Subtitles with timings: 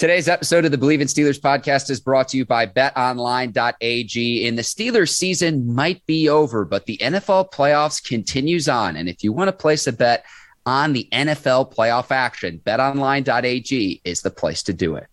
[0.00, 4.48] Today's episode of the Bleav in Steelers podcast is brought to you by betonline.ag.
[4.48, 8.96] And the Steelers season might be over, but the NFL playoffs continues on.
[8.96, 10.24] And if you want to place a bet
[10.64, 15.06] on the NFL playoff action, betonline.ag is the place to do it.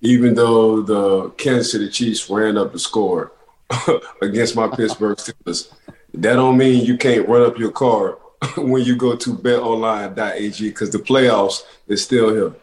[0.00, 3.32] Even though the Kansas City Chiefs ran up the score
[4.22, 5.70] against my Pittsburgh Steelers,
[6.14, 8.16] that don't mean you can't run up your card
[8.56, 12.54] when you go to betonline.ag because the playoffs is still here.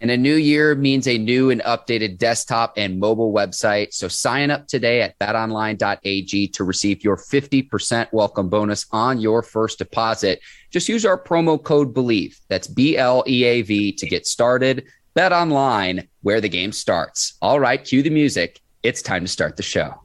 [0.00, 3.94] And a new year means a new and updated desktop and mobile website.
[3.94, 9.78] So sign up today at betonline.ag to receive your 50% welcome bonus on your first
[9.78, 10.40] deposit.
[10.70, 12.36] Just use our promo code BLEAV.
[12.48, 14.84] That's B L E A V to get started.
[15.14, 17.34] Bet online where the game starts.
[17.40, 18.60] All right, cue the music.
[18.82, 20.00] It's time to start the show.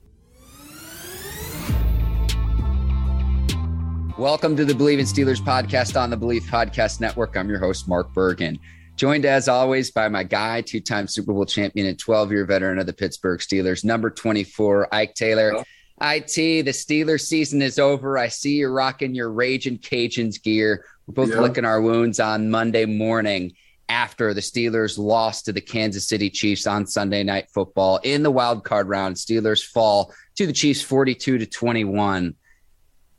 [4.20, 7.36] Welcome to the Bleav in Steelers podcast on the Bleav Podcast Network.
[7.36, 8.60] I'm your host, Mark Bergen.
[9.00, 12.80] Joined as always by my guy, two time Super Bowl champion and 12 year veteran
[12.80, 15.64] of the Pittsburgh Steelers, number 24, Ike Taylor.
[16.02, 18.18] IT, the Steelers season is over.
[18.18, 20.84] I see you're rocking your Raging Cajuns gear.
[21.08, 21.40] We're both yeah.
[21.40, 23.54] licking our wounds on Monday morning
[23.88, 28.32] after the Steelers lost to the Kansas City Chiefs on Sunday night football in the
[28.32, 29.16] wild card round.
[29.16, 32.36] Steelers fall to the Chiefs 42 to 21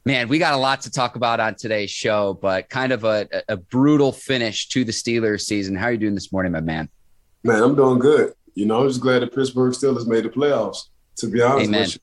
[0.05, 3.29] man, we got a lot to talk about on today's show, but kind of a,
[3.49, 5.77] a brutal finish to the Steelers season.
[5.77, 6.89] How are you doing this morning, my man?
[7.43, 8.35] Man, I'm doing good.
[8.55, 10.89] You know, I'm just glad the Pittsburgh Steelers made the playoffs.
[11.17, 11.81] To be honest Amen.
[11.83, 11.99] with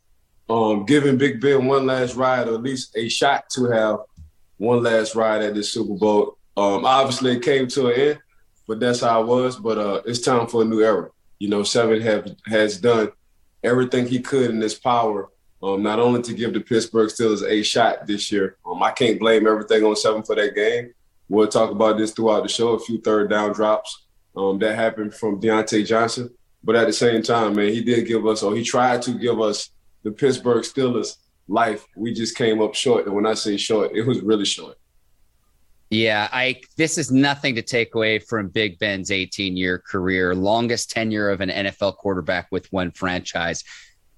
[0.50, 4.00] you, um, giving Big Ben one last ride, or at least a shot to have
[4.57, 6.38] one last ride at this Super Bowl.
[6.56, 8.19] Um, obviously, it came to an end,
[8.68, 9.56] but that's how it was.
[9.56, 11.09] But uh, it's time for a new era.
[11.40, 13.12] You know, Seven have has done
[13.63, 15.30] everything he could in his power
[15.62, 18.57] um, not only to give the Pittsburgh Steelers a shot this year.
[18.66, 20.94] Um, I can't blame everything on seven for that game.
[21.29, 22.69] We'll talk about this throughout the show.
[22.69, 26.29] A few third down drops um, that happened from Diontae Johnson,
[26.63, 29.41] but at the same time, man, he did give us, or he tried to give
[29.41, 29.72] us
[30.03, 31.85] the Pittsburgh Steelers life.
[31.95, 34.78] We just came up short, and when I say short, it was really short.
[35.89, 41.29] Yeah, I this is nothing to take away from Big Ben's 18-year career, longest tenure
[41.29, 43.63] of an NFL quarterback with one franchise.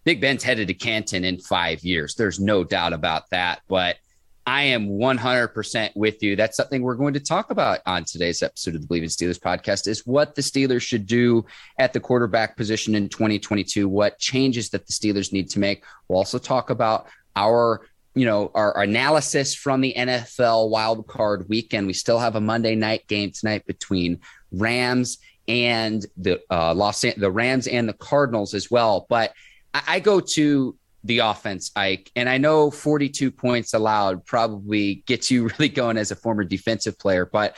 [0.09, 2.15] Big Ben's headed to Canton in five years.
[2.15, 3.61] There's no doubt about that.
[3.67, 3.97] But
[4.43, 6.35] I am 100% with you.
[6.35, 9.37] That's something we're going to talk about on today's episode of the Bleav in Steelers
[9.37, 11.45] podcast is what the Steelers should do
[11.77, 15.83] at the quarterback position in 2022, what changes that the Steelers need to make.
[16.07, 17.05] We'll also talk about
[17.35, 17.81] our
[18.15, 21.85] you know our, analysis from the NFL wild card weekend.
[21.85, 24.21] We still have a Monday night game tonight between
[24.51, 29.05] Rams and the uh, Los the Rams and the Cardinals as well.
[29.07, 29.33] But
[29.73, 35.47] I go to the offense, Ike, and I know 42 points allowed probably gets you
[35.59, 37.55] really going as a former defensive player, but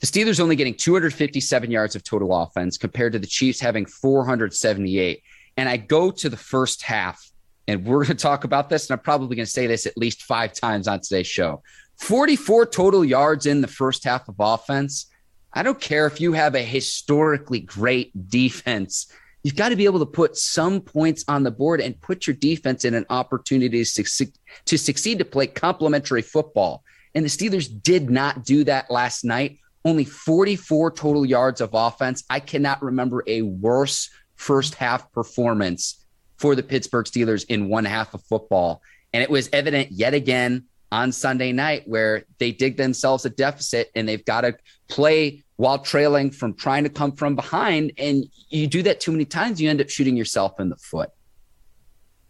[0.00, 5.22] the Steelers only getting 257 yards of total offense compared to the Chiefs having 478.
[5.56, 7.20] And I go to the first half,
[7.66, 9.98] and we're going to talk about this, and I'm probably going to say this at
[9.98, 11.62] least five times on today's show.
[11.98, 15.06] 44 total yards in the first half of offense.
[15.52, 19.12] I don't care if you have a historically great defense
[19.48, 22.36] You've got to be able to put some points on the board and put your
[22.36, 24.32] defense in an opportunity to succeed,
[24.66, 26.84] to succeed to play complementary football.
[27.14, 29.56] And the Steelers did not do that last night,
[29.86, 32.24] only 44 total yards of offense.
[32.28, 36.04] I cannot remember a worse first half performance
[36.36, 38.82] for the Pittsburgh Steelers in one half of football.
[39.14, 43.90] And it was evident yet again on Sunday night where they dig themselves a deficit
[43.94, 44.58] and they've got to
[44.90, 47.92] play while trailing from trying to come from behind.
[47.98, 51.10] And you do that too many times, you end up shooting yourself in the foot.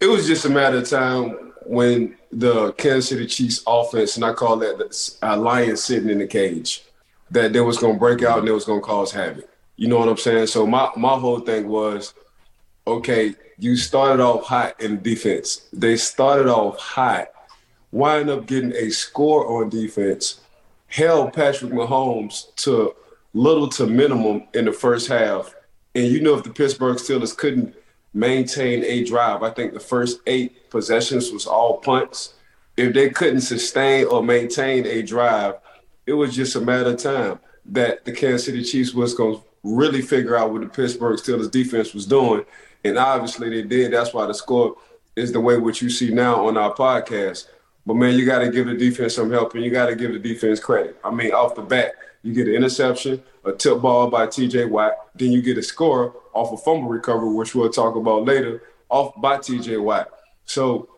[0.00, 4.32] It was just a matter of time when the Kansas City Chiefs offense, and I
[4.32, 6.84] call that the lion sitting in the cage,
[7.30, 9.46] that they was going to break out and they was going to cause havoc.
[9.76, 10.46] You know what I'm saying?
[10.46, 12.14] So my, my whole thing was,
[12.86, 15.68] okay, you started off hot in defense.
[15.70, 17.28] They started off hot,
[17.92, 20.40] wind up getting a score on defense,
[20.86, 22.94] held Patrick Mahomes to
[23.38, 25.54] little to minimum in the first half.
[25.94, 27.74] And you know if the Pittsburgh Steelers couldn't
[28.14, 32.34] maintain a drive, I think the first eight possessions was all punts.
[32.76, 35.54] If they couldn't sustain or maintain a drive,
[36.06, 39.42] it was just a matter of time that the Kansas City Chiefs was going to
[39.62, 42.44] really figure out what the Pittsburgh Steelers defense was doing
[42.84, 43.92] and obviously they did.
[43.92, 44.76] That's why the score
[45.16, 47.48] is the way which you see now on our podcast.
[47.86, 50.12] But man, you got to give the defense some help, and you got to give
[50.12, 50.98] the defense credit.
[51.02, 54.66] I mean, off the bat, you get an interception, a tip ball by T.J.
[54.66, 58.62] Watt, then you get a score off a fumble recovery, which we'll talk about later,
[58.88, 59.76] off by T.J.
[59.78, 60.10] Watt.
[60.44, 60.88] So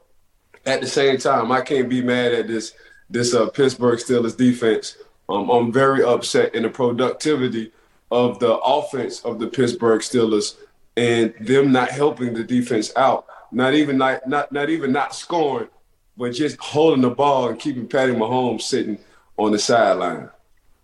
[0.67, 2.73] at the same time, I can't be mad at this
[3.09, 4.97] this uh, Pittsburgh Steelers defense.
[5.29, 7.73] Um, I'm very upset in the productivity
[8.11, 10.57] of the offense of the Pittsburgh Steelers
[10.97, 15.69] and them not helping the defense out, not even not not not even not scoring,
[16.17, 18.99] but just holding the ball and keeping Patty Mahomes sitting
[19.37, 20.29] on the sideline.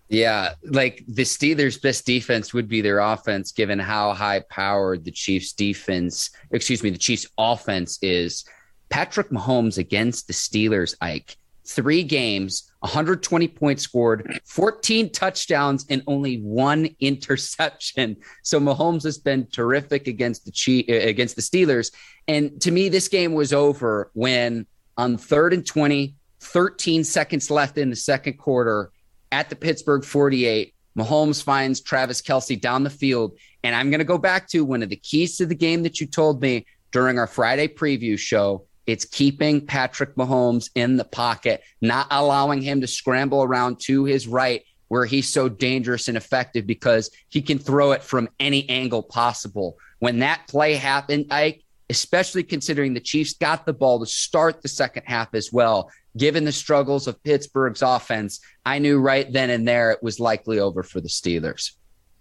[0.09, 5.11] Yeah, like the Steelers' best defense would be their offense, given how high powered the
[5.11, 8.45] Chiefs' defense, excuse me, the Chiefs' offense is.
[8.89, 11.37] Patrick Mahomes against the Steelers, Ike,
[11.67, 18.17] three games, 120 points scored, 14 touchdowns, and only one interception.
[18.45, 21.93] So Mahomes has been terrific against the Chief, uh, against the Steelers.
[22.29, 24.67] And to me, this game was over when
[24.97, 28.93] on third and 20, 13 seconds left in the second quarter
[29.37, 30.75] at the Pittsburgh 48.
[30.99, 33.37] Mahomes finds Travis Kelce down the field.
[33.63, 36.01] And I'm going to go back to one of the keys to the game that
[36.01, 41.63] you told me during our Friday preview show it's keeping Patrick Mahomes in the pocket,
[41.81, 46.67] not allowing him to scramble around to his right where he's so dangerous and effective
[46.67, 49.77] because he can throw it from any angle possible.
[49.99, 54.69] When that play happened, Ike, especially considering the Chiefs got the ball to start the
[54.69, 59.67] second half as well, given the struggles of Pittsburgh's offense, I knew right then and
[59.67, 61.73] there it was likely over for the Steelers.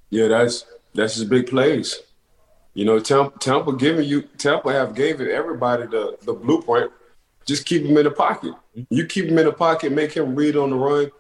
[0.10, 2.00] Yeah, that's that's his big plays.
[2.74, 6.92] You know, Tampa, Tampa giving you Tampa have given everybody the the blueprint.
[7.46, 8.54] Just keep him in the pocket.
[8.90, 11.12] You keep him in the pocket, make him read on the run.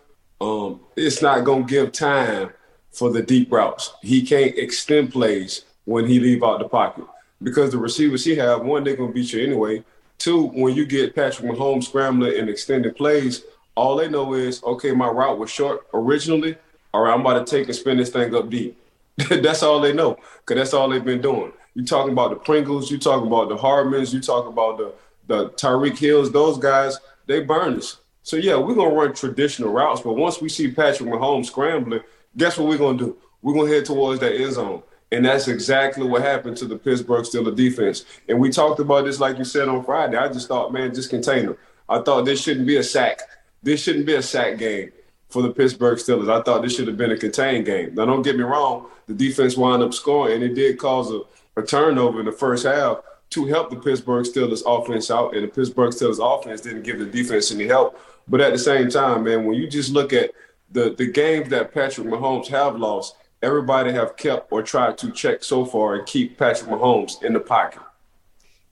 [0.42, 2.52] Um, it's not gonna give time
[2.92, 3.94] for the deep routes.
[4.02, 7.06] He can't extend plays when he leave out the pocket
[7.42, 9.84] because the receivers he have one they're gonna beat you anyway.
[10.18, 13.44] Two, when you get Patrick Mahomes scrambling and extended plays,
[13.76, 16.56] all they know is okay, my route was short originally.
[16.94, 18.78] All right, I'm about to take and spin this thing up deep.
[19.30, 21.52] that's all they know, because that's all they've been doing.
[21.74, 24.94] You talking about the Pringles, you talking about the Hardmans, you talking about the
[25.28, 27.98] the Tyreek Hills, those guys, they burn us.
[28.24, 32.02] So yeah, we're gonna run traditional routes, but once we see Patrick Mahomes scrambling,
[32.38, 33.18] guess what we're gonna do?
[33.42, 34.82] We're gonna head towards that end zone.
[35.16, 38.04] And that's exactly what happened to the Pittsburgh Steelers defense.
[38.28, 40.18] And we talked about this, like you said on Friday.
[40.18, 41.58] I just thought, man, just contain them.
[41.88, 43.20] I thought this shouldn't be a sack.
[43.64, 44.92] This shouldn't be a sack game
[45.30, 46.30] for the Pittsburgh Steelers.
[46.30, 47.96] I thought this should have been a contained game.
[47.96, 51.22] Now, don't get me wrong, the defense wound up scoring, and it did cause a,
[51.56, 52.98] a turnover in the first half
[53.32, 57.06] to help the Pittsburgh Steelers offense out, and the Pittsburgh Steelers offense didn't give the
[57.06, 58.00] defense any help.
[58.28, 60.32] But at the same time, man, when you just look at
[60.72, 65.44] the the games that Patrick Mahomes have lost, everybody have kept or tried to check
[65.44, 67.82] so far and keep Patrick Mahomes in the pocket.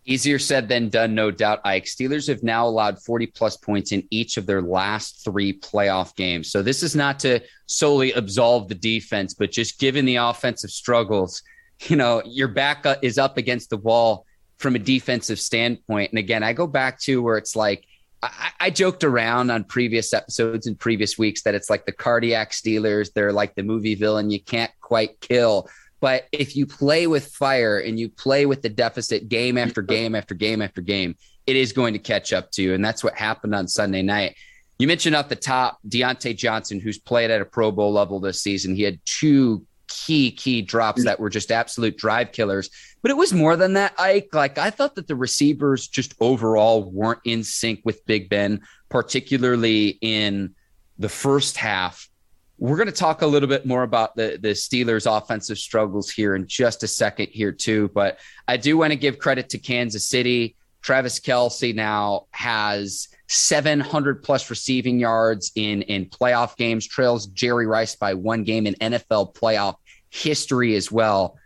[0.05, 1.62] Easier said than done, no doubt.
[1.63, 6.13] Ike Steelers have now allowed 40 plus points in each of their last three playoff
[6.15, 6.51] games.
[6.51, 11.41] So this is not to solely absolve the defense, but just given the offensive struggles,
[11.88, 14.25] you know, your back is up against the wall
[14.58, 16.12] from a defensive standpoint.
[16.12, 17.86] And again, I go back to where it's like,
[18.24, 22.51] I, I joked around on previous episodes and previous weeks that it's like the cardiac
[22.51, 23.12] Steelers.
[23.13, 25.70] They're like the movie villain you can't quite kill.
[26.00, 30.15] But if you play with fire and you play with the deficit game after game
[30.15, 31.15] after game after game,
[31.46, 32.74] it is going to catch up to you.
[32.74, 34.36] And that's what happened on Sunday night.
[34.80, 38.42] You mentioned at the top Diontae Johnson, who's played at a Pro Bowl level this
[38.42, 38.75] season.
[38.75, 42.70] He had two key, key drops that were just absolute drive killers.
[43.04, 44.30] But it was more than that, Ike.
[44.34, 50.00] Like I thought that the receivers just overall weren't in sync with Big Ben, particularly
[50.02, 50.56] in
[50.98, 52.10] the first half
[52.58, 56.36] We're going to talk a little bit more about the, the Steelers' offensive struggles here
[56.36, 57.90] in just a second here, too.
[57.94, 60.56] But I do want to give credit to Kansas City.
[60.82, 67.96] Travis Kelce now has 700 plus receiving yards in, in playoff games, trails Jerry Rice
[67.96, 69.76] by one game in NFL playoff
[70.10, 71.38] history as well.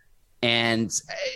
[0.44, 0.92] And,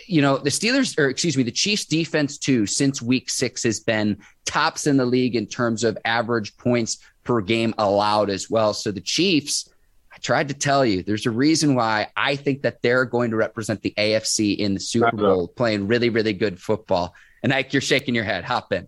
[0.06, 3.80] you know, the Steelers, or excuse me, the Chiefs defense, too, since week six has
[3.80, 8.74] been tops in the league in terms of average points per game allowed as well.
[8.74, 9.68] So the Chiefs,
[10.12, 13.36] I tried to tell you, there's a reason why I think that they're going to
[13.36, 17.14] represent the AFC in the Super Bowl, playing really, really good football.
[17.42, 18.44] And Ike, you're shaking your head.
[18.44, 18.86] Hop in.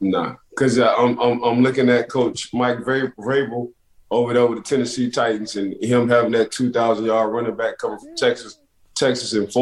[0.00, 3.72] Nah, because uh, I'm, I'm, I'm looking at Coach Mike Vrabel
[4.10, 7.98] over there with the Tennessee Titans and him having that 2,000 yard running back coming
[7.98, 8.60] from Texas,
[8.98, 9.54] Texas and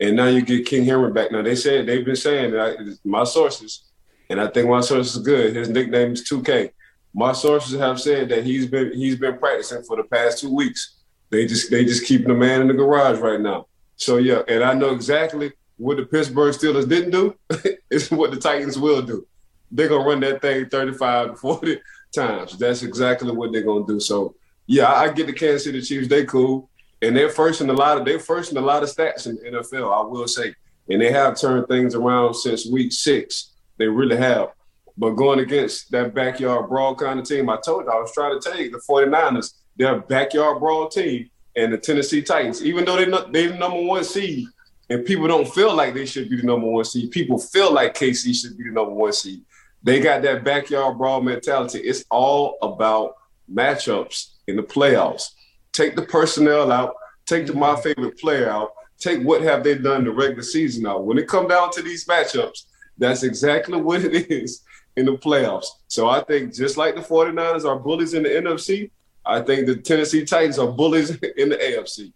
[0.00, 1.32] And now you get King Henry back.
[1.32, 3.84] Now they said they've been saying that I, my sources,
[4.30, 5.56] and I think my sources is good.
[5.56, 6.70] His nickname is 2K
[7.14, 10.98] my sources have said that he's been he's been practicing for the past two weeks.
[11.30, 13.66] They just they just keeping the man in the garage right now.
[13.96, 17.34] So yeah, and I know exactly what the Pittsburgh Steelers didn't do
[17.90, 19.26] is what the Titans will do.
[19.70, 21.80] They're gonna run that thing 35 to 40
[22.14, 22.58] times.
[22.58, 24.00] That's exactly what they're gonna do.
[24.00, 24.34] So
[24.66, 26.70] yeah, I get the Kansas City Chiefs, they cool.
[27.02, 29.36] And they're first in a lot of they're first in a lot of stats in
[29.36, 30.54] the NFL, I will say.
[30.88, 33.52] And they have turned things around since week six.
[33.76, 34.48] They really have.
[34.96, 38.38] But going against that backyard brawl kind of team, I told you, I was trying
[38.38, 41.30] to tell you, the 49ers, they're backyard brawl team.
[41.54, 44.46] And the Tennessee Titans, even though they're, not, they're the number one seed,
[44.90, 47.96] and people don't feel like they should be the number one seed, people feel like
[47.96, 49.42] KC should be the number one seed.
[49.82, 51.78] They got that backyard brawl mentality.
[51.78, 53.16] It's all about
[53.52, 55.30] matchups in the playoffs.
[55.72, 56.94] Take the personnel out,
[57.26, 57.82] take the my mm-hmm.
[57.82, 61.04] favorite player out, take what have they done the regular season out.
[61.04, 62.64] When it come down to these matchups,
[62.96, 64.62] that's exactly what it is
[64.96, 65.66] in the playoffs.
[65.86, 68.90] So I think just like the 49ers are bullies in the NFC,
[69.24, 72.12] I think the Tennessee Titans are bullies in the AFC.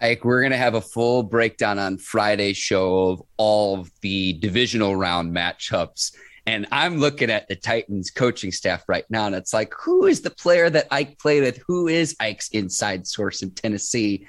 [0.00, 4.34] Ike, we're going to have a full breakdown on Friday's show of all of the
[4.34, 6.14] divisional round matchups.
[6.46, 10.20] And I'm looking at the Titans coaching staff right now, and it's like, who is
[10.20, 11.58] the player that Ike played with?
[11.66, 14.26] Who is Ike's inside source in Tennessee?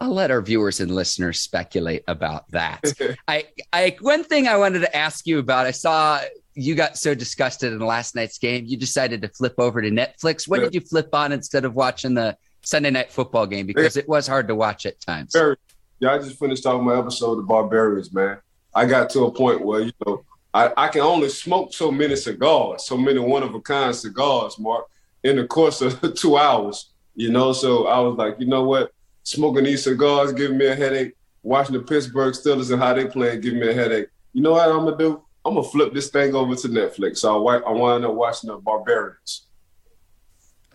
[0.00, 2.82] I'll let our viewers and listeners speculate about that.
[3.28, 6.20] I, I, one thing I wanted to ask you about, I saw
[6.54, 10.48] you got so disgusted in last night's game, you decided to flip over to Netflix.
[10.48, 13.66] What did you flip on instead of watching the Sunday night football game?
[13.66, 15.32] Because it was hard to watch at times.
[16.00, 18.38] Yeah, I just finished off my episode of Barbarians, man.
[18.74, 20.24] I got to a point where, you know,
[20.56, 24.58] I, I can only smoke so many cigars, so many one of a kind cigars,
[24.58, 24.86] Mark,
[25.22, 27.52] in the course of two hours, you know.
[27.52, 28.90] So I was like, you know what?
[29.22, 31.12] Smoking these cigars giving me a headache.
[31.42, 34.08] Watching the Pittsburgh Steelers and how they play giving me a headache.
[34.32, 35.22] You know what I'm gonna do?
[35.44, 37.18] I'm gonna flip this thing over to Netflix.
[37.18, 39.42] So I, I wind up watching the Barbarians.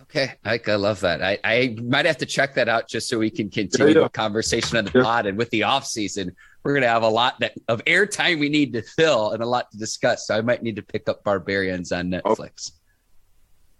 [0.03, 1.23] Okay, Ike, I love that.
[1.23, 4.03] I, I might have to check that out just so we can continue yeah, yeah.
[4.03, 5.03] the conversation on the yeah.
[5.03, 5.25] pod.
[5.25, 8.73] And with the off season, we're gonna have a lot that of airtime we need
[8.73, 10.27] to fill and a lot to discuss.
[10.27, 12.19] So I might need to pick up Barbarians on oh.
[12.19, 12.71] Netflix.
[12.73, 12.77] Oh,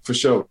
[0.03, 0.47] for sure.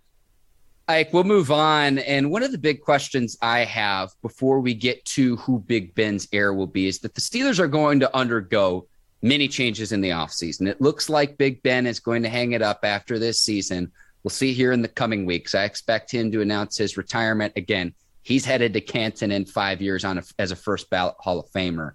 [0.91, 1.99] Ike, we'll move on.
[2.01, 6.27] And one of the big questions I have before we get to who Big Ben's
[6.33, 8.89] heir will be is that the Steelers are going to undergo
[9.23, 10.67] many changes in the offseason.
[10.67, 13.93] It looks like Big Ben is going to hang it up after this season.
[14.25, 15.55] We'll see here in the coming weeks.
[15.55, 17.95] I expect him to announce his retirement again.
[18.23, 21.49] He's headed to Canton in five years on a, as a first ballot Hall of
[21.53, 21.93] Famer.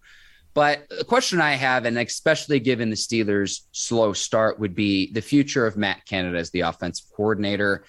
[0.56, 5.22] But the question I have, and especially given the Steelers' slow start, would be the
[5.22, 7.86] future of Matt Canada as the offensive coordinator.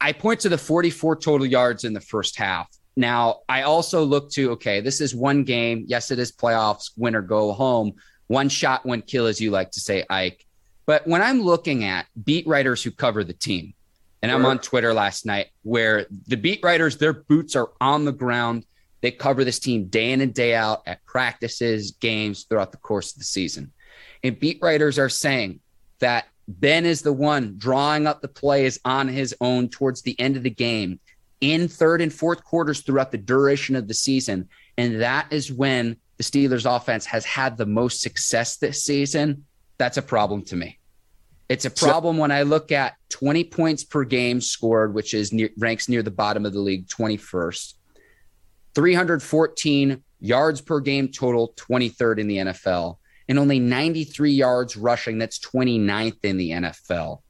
[0.00, 2.68] I point to the 44 total yards in the first half.
[2.96, 5.84] Now, I also look to okay, this is one game.
[5.88, 7.94] Yes, it is playoffs, win or go home
[8.26, 10.44] one shot, one kill, as you like to say, Ike.
[10.86, 13.74] But when I'm looking at beat writers who cover the team,
[14.22, 18.12] and I'm on Twitter last night where the beat writers, their boots are on the
[18.12, 18.64] ground.
[19.04, 23.12] They cover this team day in and day out at practices, games throughout the course
[23.12, 23.70] of the season.
[24.22, 25.60] And beat writers are saying
[25.98, 30.38] that Ben is the one drawing up the plays on his own towards the end
[30.38, 31.00] of the game
[31.42, 34.48] in third and fourth quarters throughout the duration of the season.
[34.78, 39.44] And that is when the Steelers offense has had the most success this season,
[39.76, 40.78] that's a problem to me.
[41.50, 45.50] It's a problem when I look at 20 points per game scored, which is near,
[45.58, 47.74] ranks near the bottom of the league, 21st.
[48.74, 55.18] 314 yards per game total, 23rd in the NFL, and only 93 yards rushing.
[55.18, 57.20] That's 29th in the NFL.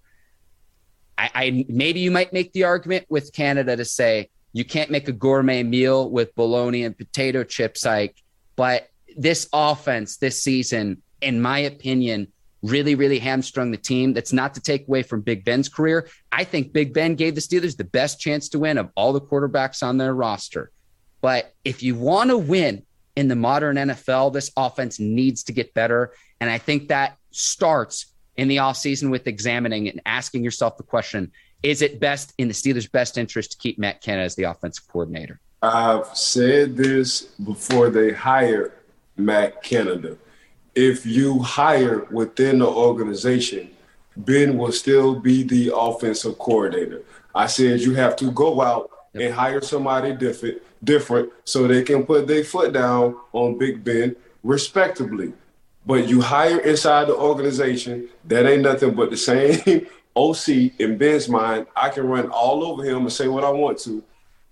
[1.16, 5.08] I, I maybe you might make the argument with Canada to say you can't make
[5.08, 8.20] a gourmet meal with bologna and potato chips like
[8.56, 12.28] but this offense this season, in my opinion,
[12.62, 14.14] really, really hamstrung the team.
[14.14, 16.08] That's not to take away from Big Ben's career.
[16.32, 19.20] I think Big Ben gave the Steelers the best chance to win of all the
[19.20, 20.70] quarterbacks on their roster.
[21.24, 22.82] But if you want to win
[23.16, 26.12] in the modern NFL, this offense needs to get better.
[26.38, 31.32] And I think that starts in the offseason with examining and asking yourself the question
[31.62, 34.86] is it best in the Steelers' best interest to keep Matt Canada as the offensive
[34.86, 35.40] coordinator?
[35.62, 38.72] I've said this before they hired
[39.16, 40.18] Matt Canada.
[40.74, 43.70] If you hire within the organization,
[44.14, 47.02] Ben will still be the offensive coordinator.
[47.34, 52.04] I said you have to go out and hire somebody different, different, so they can
[52.04, 55.32] put their foot down on Big Ben respectably.
[55.86, 61.28] But you hire inside the organization, that ain't nothing but the same OC in Ben's
[61.28, 61.66] mind.
[61.76, 64.02] I can run all over him and say what I want to,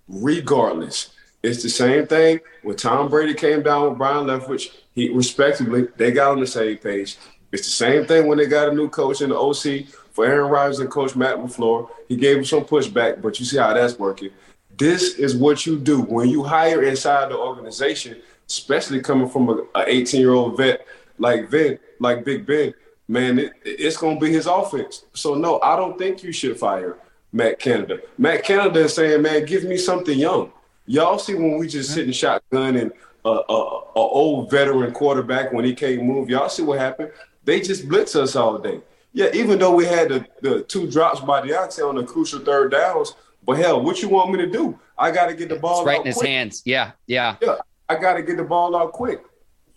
[0.07, 1.13] regardless.
[1.41, 4.69] It's the same thing when Tom Brady came down with Byron Leftwich.
[4.93, 7.17] He respectively, they got on the same page.
[7.51, 10.49] It's the same thing when they got a new coach in the OC for Aaron
[10.49, 11.89] Rodgers and Coach Matt LaFleur.
[12.07, 14.29] He gave him some pushback, but you see how that's working.
[14.77, 19.83] This is what you do when you hire inside the organization, especially coming from a
[19.87, 20.85] 18 year old vet
[21.19, 22.73] like Ben, like Big Ben.
[23.07, 25.05] Man, it, it's going to be his offense.
[25.13, 26.97] So no, I don't think you should fire
[27.31, 27.99] Matt Canada.
[28.17, 30.51] Matt Canada is saying, man, give me something young.
[30.85, 32.91] Y'all see when we just sitting shotgun and
[33.25, 36.29] a uh, uh, uh, old veteran quarterback when he can't move.
[36.29, 37.11] Y'all see what happened?
[37.45, 38.81] They just blitz us all day.
[39.13, 42.71] Yeah, even though we had the, the two drops by Diontae on the crucial third
[42.71, 43.15] downs,
[43.45, 44.79] but hell, what you want me to do?
[44.97, 46.29] I got to get the ball it's right in his quick.
[46.29, 46.61] hands.
[46.65, 47.35] Yeah, yeah.
[47.41, 47.57] Yeah,
[47.89, 49.23] I got to get the ball out quick.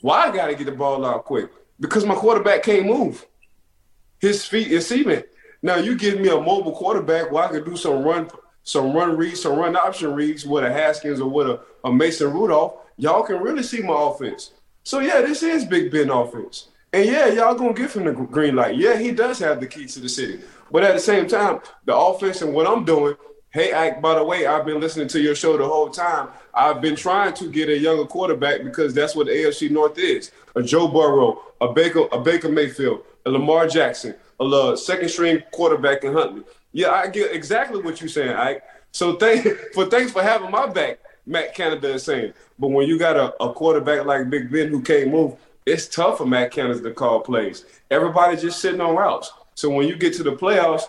[0.01, 1.51] Why I got to get the ball out quick?
[1.81, 3.27] Because my quarterback can't move.
[4.21, 5.27] His feet is cement.
[5.63, 8.29] Now you give me a mobile quarterback where I could do some run,
[8.63, 12.33] some run reads, some run option reads with a Haskins or with a, a Mason
[12.33, 12.75] Rudolph.
[12.97, 14.53] Y'all can really see my offense.
[14.85, 16.69] So yeah, this is Big Ben offense.
[16.93, 18.77] And yeah, y'all gonna give him the green light.
[18.77, 20.41] Yeah, he does have the key to the city.
[20.71, 23.17] But at the same time, the offense and what I'm doing,
[23.57, 26.29] hey Ike, by the way, I've been listening to your show the whole time.
[26.53, 30.31] I've been trying to get a younger quarterback because that's what the AFC North is.
[30.57, 35.43] A Joe Burrow, a Baker, a Baker Mayfield, a Lamar Jackson, a uh, second string
[35.53, 36.43] quarterback in Huntley.
[36.73, 38.63] Yeah, I get exactly what you're saying, Ike.
[38.93, 42.35] So thank for thanks for having my back, Matt Canada is saying.
[42.59, 46.19] But when you got a, a quarterback like Big Ben who can't move, it's tough
[46.19, 47.65] for Matt Canada to call plays.
[47.91, 49.33] Everybody just sitting on routes.
[49.55, 50.83] So when you get to the playoffs,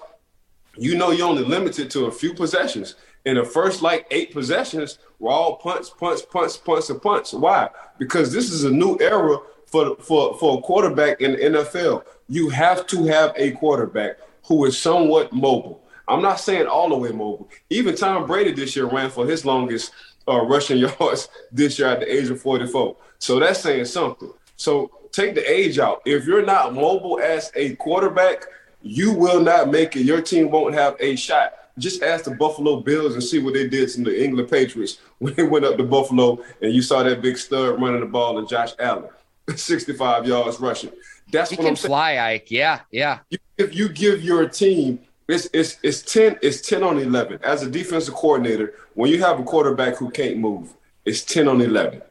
[0.78, 2.96] you know you're only limited to a few possessions.
[3.26, 7.34] In the first like eight possessions, we're all punts, punts, punts, punts, and punts.
[7.34, 7.70] Why?
[7.98, 12.04] Because this is a new era for for for a quarterback in the NFL.
[12.28, 15.84] You have to have a quarterback who is somewhat mobile.
[16.08, 17.50] I'm not saying all the way mobile.
[17.70, 19.92] Even Tom Brady this year ran for his longest
[20.28, 22.96] uh, rushing yards this year at the age of 44.
[23.20, 24.32] So that's saying something.
[24.56, 26.02] So take the age out.
[26.06, 28.46] If you're not mobile as a quarterback,
[28.88, 30.02] you will not make it.
[30.02, 31.54] Your team won't have a shot.
[31.78, 35.34] Just ask the Buffalo Bills and see what they did to the England Patriots when
[35.36, 38.50] they went up to Buffalo and you saw that big stud running the ball and
[38.50, 39.10] Josh Allen,
[39.56, 40.92] 65 yards rushing.
[41.32, 41.90] That's he what can I'm saying.
[41.90, 42.52] fly, Ike.
[42.52, 43.20] Yeah, yeah.
[43.58, 47.70] If you give your team it's, it's, it's 10 it's 10 on 11 as a
[47.70, 50.74] defensive coordinator when you have a quarterback who can't move
[51.06, 52.02] it's 10 on 11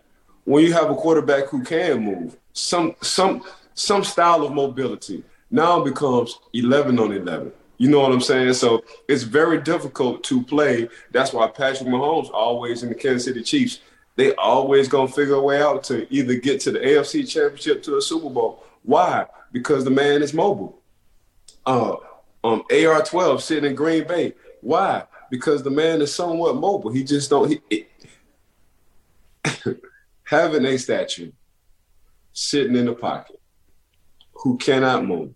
[0.44, 3.42] when you have a quarterback who can move some some
[3.74, 8.82] some style of mobility now becomes 11 on 11 you know what i'm saying so
[9.08, 13.80] it's very difficult to play that's why patrick mahomes always in the kansas city chiefs
[14.16, 17.96] they always gonna figure a way out to either get to the afc championship to
[17.96, 20.80] a super bowl why because the man is mobile
[21.66, 21.96] uh,
[22.44, 24.34] um, AR-12 sitting in Green Bay.
[24.60, 25.04] Why?
[25.30, 26.92] Because the man is somewhat mobile.
[26.92, 27.60] He just don't.
[30.24, 31.32] Having a statue
[32.32, 33.40] sitting in the pocket
[34.42, 35.34] who cannot move,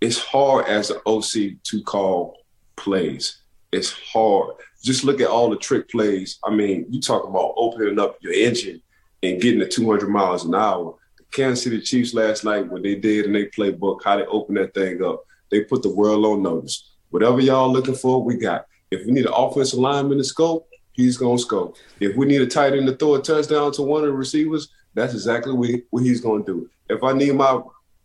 [0.00, 2.36] it's hard as an OC to call
[2.76, 3.42] plays.
[3.72, 4.54] It's hard.
[4.82, 6.38] Just look at all the trick plays.
[6.44, 8.82] I mean, you talk about opening up your engine
[9.22, 10.96] and getting to 200 miles an hour.
[11.18, 14.56] The Kansas City Chiefs last night, what they did in their playbook, how they opened
[14.56, 16.90] that thing up they put the world on notice.
[17.10, 18.66] Whatever y'all looking for, we got.
[18.90, 21.76] If we need an offensive lineman to scope, he's gonna scope.
[21.98, 24.68] If we need a tight end to throw a touchdown to one of the receivers,
[24.94, 25.52] that's exactly
[25.90, 26.68] what, he's gonna do.
[26.88, 27.60] If I need my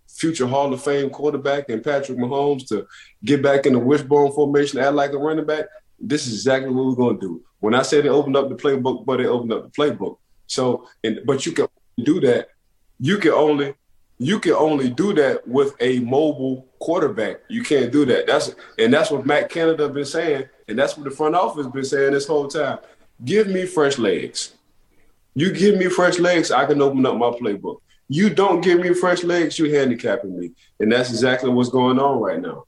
[0.08, 2.88] future Hall of Fame quarterback and Patrick Mahomes to
[3.24, 5.66] get back in the wishbone formation, act like a running back,
[6.00, 7.42] this is exactly what we're gonna do.
[7.60, 10.18] When I say they opened up the playbook, but they opened up the playbook.
[10.48, 11.68] So, and but you can
[12.04, 12.50] do that.
[13.00, 13.74] You can only
[14.18, 17.38] you can only do that with a mobile quarterback.
[17.50, 18.28] You can't do that.
[18.28, 21.84] That's and that's what Matt Canada been saying, and that's what the front office been
[21.84, 22.80] saying this whole time.
[23.24, 24.54] Give me fresh legs.
[25.34, 27.82] You give me fresh legs, I can open up my playbook.
[28.08, 30.52] You don't give me fresh legs, you're handicapping me.
[30.80, 32.66] And that's exactly what's going on right now.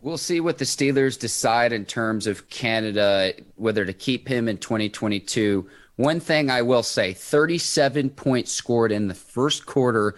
[0.00, 4.58] We'll see what the Steelers decide in terms of Canada, whether to keep him in
[4.58, 5.68] 2022.
[5.96, 10.14] One thing I will say 37 points scored in the first quarter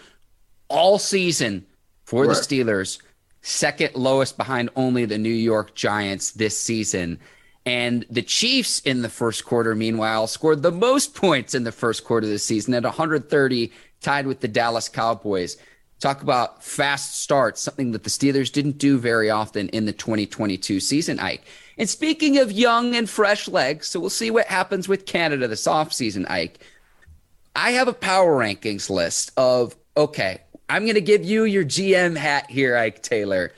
[0.68, 1.64] all season
[2.04, 2.28] for right.
[2.28, 3.00] the Steelers,
[3.42, 7.18] second lowest behind only the New York Giants this season.
[7.64, 12.04] And the Chiefs in the first quarter, meanwhile, scored the most points in the first
[12.04, 15.56] quarter of the season at 130, tied with the Dallas Cowboys.
[16.00, 20.78] Talk about fast starts, something that the Steelers didn't do very often in the 2022
[20.78, 21.42] season, Ike.
[21.76, 25.66] And speaking of young and fresh legs, so we'll see what happens with Canada this
[25.66, 26.60] offseason, Ike.
[27.56, 32.16] I have a power rankings list of, okay, I'm going to give you your GM
[32.16, 33.52] hat here, Ike Taylor.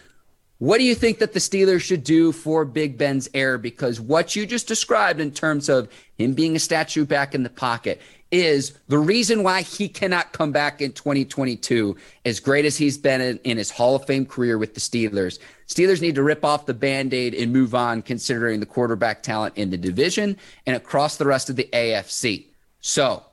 [0.58, 3.58] What do you think that the Steelers should do for Big Ben's heir?
[3.58, 7.50] Because what you just described in terms of him being a statue back in the
[7.50, 8.00] pocket,
[8.30, 13.20] is the reason why he cannot come back in 2022 as great as he's been
[13.20, 15.38] in, in, his Hall of Fame career with the Steelers.
[15.66, 19.56] Steelers need to rip off the band aid and move on, considering the quarterback talent
[19.56, 22.46] in the division and across the rest of the AFC.
[22.80, 23.24] So,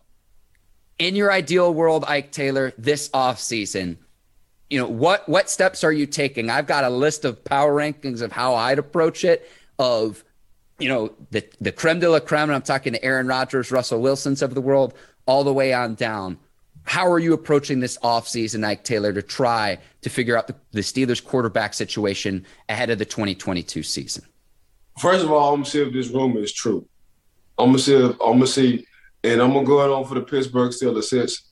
[0.97, 3.97] in your ideal world, Ike Taylor, this offseason,
[4.69, 6.49] you know, what what steps are you taking?
[6.49, 10.23] I've got a list of power rankings of how I'd approach it, of
[10.79, 14.01] you know, the, the creme de la creme, and I'm talking to Aaron Rodgers, Russell
[14.01, 14.93] Wilsons of the world,
[15.25, 16.37] all the way on down.
[16.83, 20.81] How are you approaching this offseason, Ike Taylor, to try to figure out the, the
[20.81, 24.23] Steelers quarterback situation ahead of the 2022 season?
[24.99, 26.87] First of all, I'm gonna see if this rumor is true.
[27.57, 28.85] I'm gonna see if I'm gonna see,
[29.23, 31.51] and I'm gonna go on for the Pittsburgh Steelers since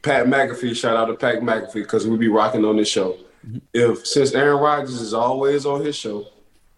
[0.00, 3.18] Pat McAfee, shout out to Pat McAfee, because we be rocking on this show.
[3.46, 3.58] Mm-hmm.
[3.74, 6.26] If since Aaron Rodgers is always on his show,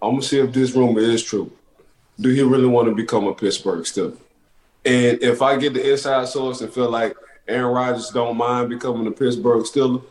[0.02, 1.52] I'm gonna see if this rumor is true
[2.20, 4.16] do he really want to become a Pittsburgh Steeler?
[4.84, 7.16] And if I get the inside source and feel like
[7.48, 10.02] Aaron Rodgers don't mind becoming a Pittsburgh Steeler,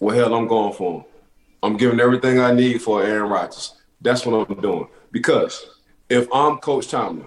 [0.00, 1.04] well, hell, I'm going for him.
[1.62, 3.74] I'm giving everything I need for Aaron Rodgers.
[4.00, 4.86] That's what I'm doing.
[5.10, 5.68] Because
[6.08, 7.26] if I'm Coach Tomlin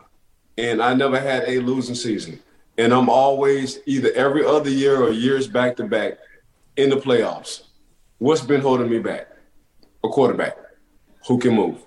[0.57, 2.39] and I never had a losing season,
[2.77, 6.13] and I'm always either every other year or years back to back
[6.77, 7.63] in the playoffs,
[8.19, 9.27] what's been holding me back?
[10.03, 10.57] A quarterback
[11.27, 11.79] who can move.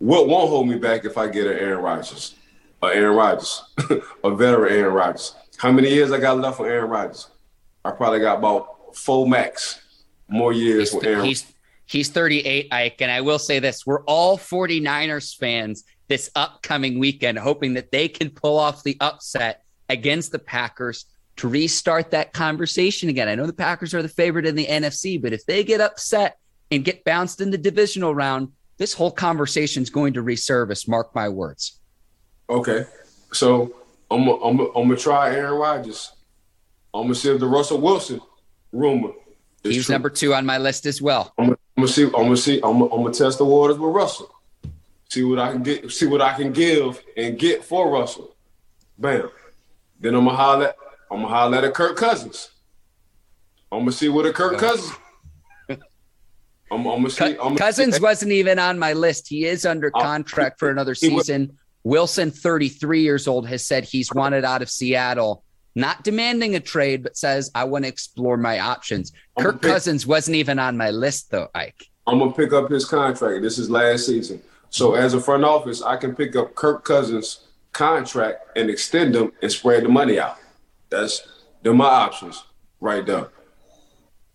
[0.00, 2.34] What won't hold me back if I get an Aaron Rodgers,
[2.82, 3.62] a Aaron Rodgers,
[4.24, 5.34] a veteran Aaron Rodgers?
[5.58, 7.28] How many years I got left for Aaron Rodgers?
[7.84, 9.82] I probably got about four max
[10.26, 11.26] more years he's, for Aaron.
[11.26, 11.52] He's
[11.84, 17.38] he's 38, Ike, and I will say this: we're all 49ers fans this upcoming weekend,
[17.38, 21.04] hoping that they can pull off the upset against the Packers
[21.36, 23.28] to restart that conversation again.
[23.28, 26.38] I know the Packers are the favorite in the NFC, but if they get upset
[26.70, 28.48] and get bounced in the divisional round,
[28.80, 30.88] this whole conversation is going to resurface.
[30.88, 31.80] Mark my words.
[32.48, 32.86] Okay,
[33.30, 33.72] so
[34.10, 36.10] I'm I'm I'm gonna try Aaron Rodgers.
[36.94, 38.20] I'm gonna see if the Russell Wilson
[38.72, 39.10] rumor.
[39.62, 39.92] He's true.
[39.92, 41.34] number two on my list as well.
[41.38, 42.04] I'm gonna, I'm gonna see.
[42.04, 42.56] I'm gonna see.
[42.56, 44.34] I'm gonna, I'm gonna test the waters with Russell.
[45.10, 45.92] See what I can get.
[45.92, 48.34] See what I can give and get for Russell.
[48.98, 49.30] Bam.
[50.00, 50.72] Then I'm gonna holler.
[51.10, 52.48] I'm gonna holler at Kirk Cousins.
[53.70, 54.96] I'm gonna see what a Kirk Cousins
[56.70, 59.28] I'm, I'm gonna see, I'm Cousins wasn't even on my list.
[59.28, 61.58] He is under uh, contract for another season.
[61.82, 67.02] Wilson, 33 years old, has said he's wanted out of Seattle, not demanding a trade,
[67.02, 69.12] but says, I want to explore my options.
[69.36, 71.86] I'm Kirk pick, Cousins wasn't even on my list, though, Ike.
[72.06, 73.42] I'm going to pick up his contract.
[73.42, 74.42] This is last season.
[74.68, 79.32] So, as a front office, I can pick up Kirk Cousins' contract and extend them
[79.42, 80.36] and spread the money out.
[80.90, 81.26] That's
[81.62, 82.44] they're my options
[82.80, 83.28] right there.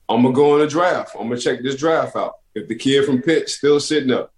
[0.08, 1.16] I'm gonna go on a draft.
[1.20, 2.36] I'm gonna check this draft out.
[2.54, 4.32] If the kid from Pitt still sitting up,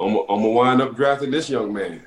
[0.00, 2.06] I'm, I'm gonna wind up drafting this young man.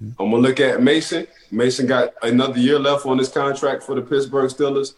[0.00, 1.26] I'm gonna look at Mason.
[1.50, 4.94] Mason got another year left on his contract for the Pittsburgh Steelers,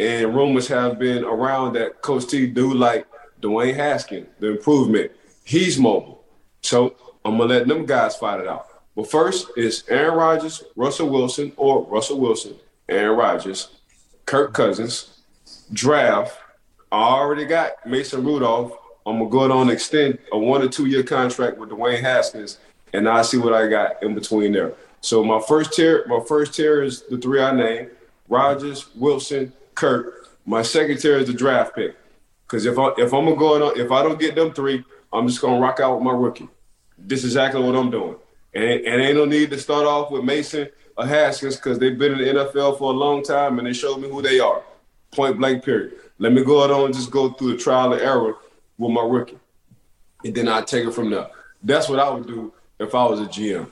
[0.00, 3.06] and rumors have been around that Coach T do like
[3.40, 5.12] Dwayne Haskins, the improvement.
[5.44, 6.24] He's mobile,
[6.62, 8.66] so I'm gonna let them guys fight it out.
[8.96, 12.56] But first is Aaron Rodgers, Russell Wilson, or Russell Wilson,
[12.88, 13.68] Aaron Rodgers,
[14.24, 15.20] Kirk Cousins,
[15.72, 16.36] draft
[16.90, 18.72] I already got Mason Rudolph.
[19.06, 22.58] I'm gonna go on extend a one or two year contract with Dwayne Haskins,
[22.92, 24.74] and I see what I got in between there.
[25.00, 27.90] So my first tier, my first tier is the three I named:
[28.28, 30.28] Rodgers, Wilson, Kirk.
[30.46, 31.96] My second tier is the draft pick,
[32.46, 35.26] because if I if I'm gonna go on, if I don't get them three, I'm
[35.26, 36.48] just gonna rock out with my rookie.
[36.98, 38.16] This is exactly what I'm doing,
[38.54, 42.12] and, and ain't no need to start off with Mason or Haskins because they've been
[42.12, 44.62] in the NFL for a long time and they showed me who they are.
[45.12, 45.94] Point blank, period.
[46.18, 48.34] Let me go on and just go through the trial and error
[48.76, 49.38] with my rookie.
[50.24, 51.28] And then I take it from there.
[51.62, 53.70] That's what I would do if I was a GM.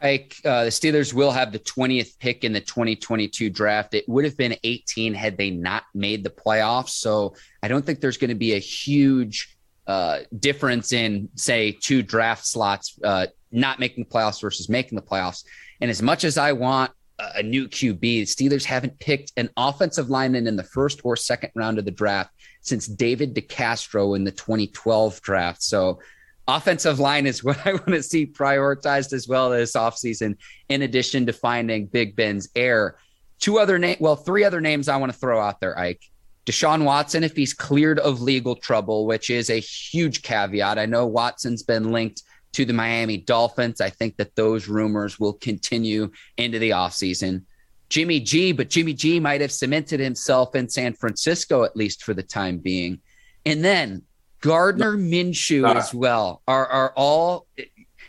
[0.00, 3.94] Ike, uh, the Steelers will have the 20th pick in the 2022 draft.
[3.94, 6.90] It would have been 18 had they not made the playoffs.
[6.90, 9.56] So I don't think there's going to be a huge
[9.88, 15.02] uh, difference in, say, two draft slots, uh, not making the playoffs versus making the
[15.02, 15.44] playoffs.
[15.80, 20.10] And as much as I want a new QB, the Steelers haven't picked an offensive
[20.10, 24.30] lineman in the first or second round of the draft since David DeCastro in the
[24.30, 25.62] 2012 draft.
[25.62, 26.00] So
[26.46, 30.36] offensive line is what I want to see prioritized as well this offseason,
[30.68, 32.96] in addition to finding Big Ben's heir.
[33.40, 36.02] Two other name, well, three other names I want to throw out there, Ike.
[36.46, 40.78] Deshaun Watson, if he's cleared of legal trouble, which is a huge caveat.
[40.78, 43.80] I know Watson's been linked to the Miami Dolphins.
[43.80, 47.42] I think that those rumors will continue into the offseason.
[47.88, 52.14] Jimmy G, but Jimmy G might have cemented himself in San Francisco, at least for
[52.14, 53.00] the time being.
[53.46, 54.02] And then
[54.40, 55.78] Gardner Minshew uh.
[55.78, 57.46] as well are are all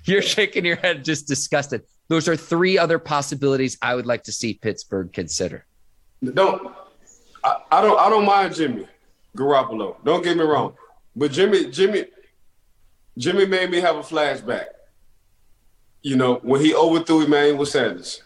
[0.04, 1.84] you're shaking your head just disgusted.
[2.08, 5.66] Those are three other possibilities I would like to see Pittsburgh consider.
[6.24, 6.74] Don't
[7.44, 8.88] I, I don't I don't mind Jimmy
[9.38, 9.96] Garoppolo.
[10.04, 10.74] Don't get me wrong.
[11.16, 12.06] But Jimmy Jimmy
[13.20, 14.68] Jimmy made me have a flashback.
[16.02, 18.24] You know, when he overthrew Emmanuel Sanders.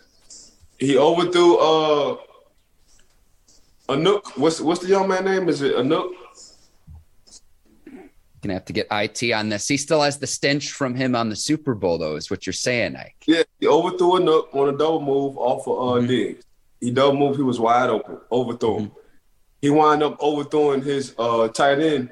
[0.77, 2.17] He overthrew uh
[3.89, 4.37] Anook.
[4.37, 5.49] What's what's the young man name?
[5.49, 6.11] Is it Anook?
[8.41, 9.67] Gonna have to get IT on this.
[9.67, 12.53] He still has the stench from him on the Super Bowl, though, is what you're
[12.53, 13.15] saying, Ike.
[13.25, 16.07] Yeah, he overthrew a nook on a double move off of uh, mm-hmm.
[16.07, 16.45] Diggs.
[16.81, 18.87] He double move, he was wide open, overthrew him.
[18.87, 18.97] Mm-hmm.
[19.61, 22.11] He wound up overthrowing his uh, tight end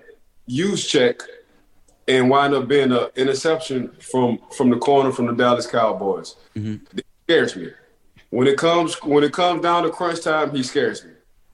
[0.49, 1.21] Juszczyk
[2.07, 6.35] and wind up being an interception from from the corner from the Dallas Cowboys.
[6.55, 6.97] Mm-hmm.
[6.97, 7.71] It scares me.
[8.29, 11.11] When it comes when it comes down to crunch time, he scares me.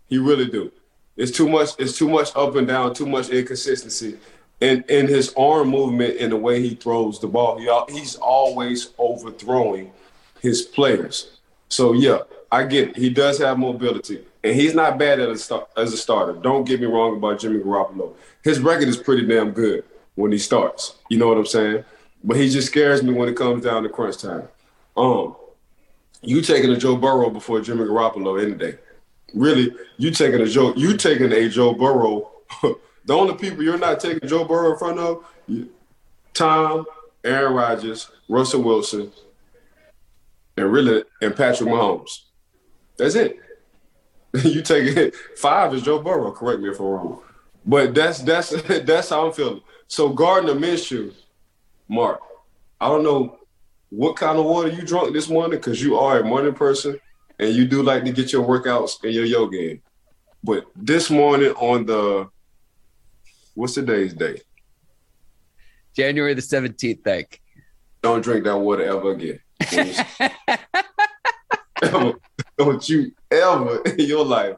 [0.08, 0.72] He really do.
[1.16, 1.72] It's too much.
[1.80, 2.94] It's too much up and down.
[2.94, 4.18] Too much inconsistency
[4.62, 7.58] in in his arm movement and the way he throws the ball.
[7.58, 9.92] He, he's always overthrowing
[10.40, 11.38] his players.
[11.70, 12.20] So yeah,
[12.52, 12.98] I get it.
[12.98, 16.34] He does have mobility, and he's not bad at a start, as a starter.
[16.34, 18.14] Don't get me wrong about Jimmy Garoppolo.
[18.44, 19.84] His record is pretty damn good
[20.18, 20.98] when he starts.
[21.10, 21.86] You know what I'm saying?
[22.24, 24.50] But he just scares me when it comes down to crunch time.
[24.98, 25.36] Um,
[26.22, 28.78] you taking a Joe Burrow before Jimmy Garoppolo any day.
[29.34, 32.32] Really, you taking a Joe you taking a Joe Burrow
[33.08, 35.24] The only people you're not taking Joe Burrow in front of,
[36.34, 36.86] Tom,
[37.24, 39.14] Aaron Rodgers, Russell Wilson,
[40.58, 42.24] and really and Patrick Mahomes.
[42.98, 43.38] That's it.
[44.44, 45.16] you take it.
[45.38, 46.32] Five is Joe Burrow.
[46.32, 47.22] Correct me if I'm wrong,
[47.66, 48.50] but that's that's
[48.84, 49.62] that's how I'm feeling.
[49.88, 51.14] So Gardner Minshew,
[51.88, 52.20] Mark,
[52.80, 53.40] I don't know
[53.90, 57.00] what kind of water you drunk this morning because you are a morning person
[57.40, 59.82] and you do like to get your workouts and your yoga in.
[60.44, 62.30] But this morning on the
[63.58, 64.44] What's today's date?
[65.96, 67.42] January the 17th, thank.
[68.04, 69.40] Don't drink that water ever again.
[72.56, 74.58] don't you ever in your life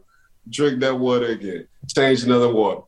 [0.49, 1.65] drink that water again.
[1.87, 2.81] Change another water.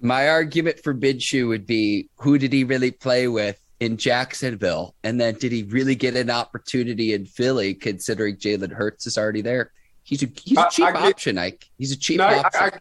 [0.00, 4.94] My argument for Minshew would be who did he really play with in Jacksonville?
[5.04, 9.42] And then did he really get an opportunity in Philly considering Jalen Hurts is already
[9.42, 9.72] there?
[10.04, 11.68] He's a, he's a cheap I, I get, option, Ike.
[11.76, 12.80] He's a cheap no, option.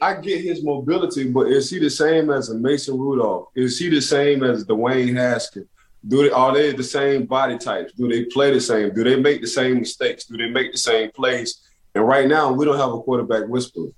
[0.00, 3.48] I, I get his mobility, but is he the same as a Mason Rudolph?
[3.54, 5.66] Is he the same as Dwayne Haskins?
[6.06, 7.92] Do they are they the same body types?
[7.94, 8.92] Do they play the same?
[8.92, 10.24] Do they make the same mistakes?
[10.24, 11.62] Do they make the same plays?
[11.94, 13.88] And right now, we don't have a quarterback whisperer.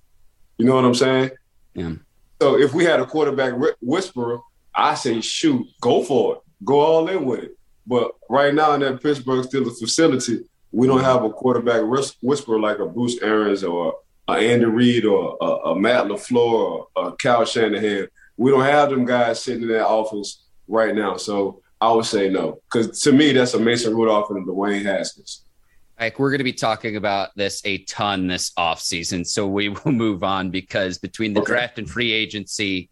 [0.59, 1.31] You know what I'm saying?
[1.75, 1.95] Yeah.
[2.41, 4.39] So if we had a quarterback whisperer,
[4.75, 7.59] I say shoot, go for it, go all in with it.
[7.87, 10.41] But right now in that Pittsburgh Steelers facility,
[10.73, 11.83] we don't have a quarterback
[12.21, 13.95] whisperer like a Bruce Arians or
[14.29, 18.09] a Andy Reid or a, a Matt LaFleur or a Kyle Shanahan.
[18.37, 21.17] We don't have them guys sitting in that office right now.
[21.17, 24.83] So I would say no, because to me, that's a Mason Rudolph and a Dwayne
[24.83, 25.46] Haskins.
[25.99, 29.27] Like we're going to be talking about this a ton this offseason.
[29.27, 31.53] So we will move on because between the okay.
[31.53, 32.91] draft and free agency,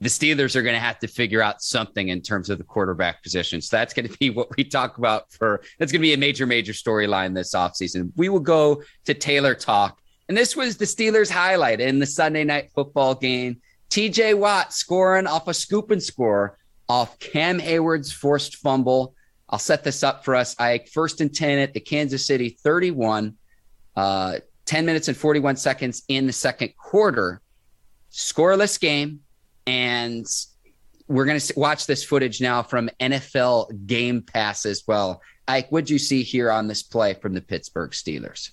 [0.00, 3.22] the Steelers are going to have to figure out something in terms of the quarterback
[3.22, 3.60] position.
[3.60, 6.18] So that's going to be what we talk about for that's going to be a
[6.18, 8.12] major, major storyline this offseason.
[8.16, 12.44] We will go to Taylor Talk and this was the Steelers' highlight in the Sunday
[12.44, 13.62] night football game.
[13.90, 19.14] TJ Watt scoring off a scoop and score off Cam Heyward's forced fumble.
[19.50, 20.54] I'll set this up for us.
[20.58, 23.34] I first and 10 at the Kansas City 31,
[23.96, 27.40] uh, 10 minutes and 41 seconds in the second quarter.
[28.12, 29.20] Scoreless game.
[29.66, 30.26] And
[31.08, 35.22] we're going to watch this footage now from NFL Game Pass as well.
[35.46, 38.50] Ike, what'd you see here on this play from the Pittsburgh Steelers?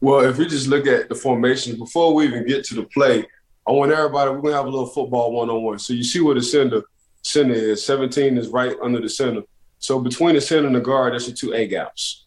[0.00, 3.26] Well, if we just look at the formation, before we even get to the play,
[3.66, 4.30] I want everybody.
[4.30, 5.78] We're gonna have a little football one on one.
[5.78, 6.82] So you see where the center
[7.22, 7.84] center is.
[7.84, 9.42] Seventeen is right under the center.
[9.78, 12.24] So between the center and the guard, that's your two A gaps.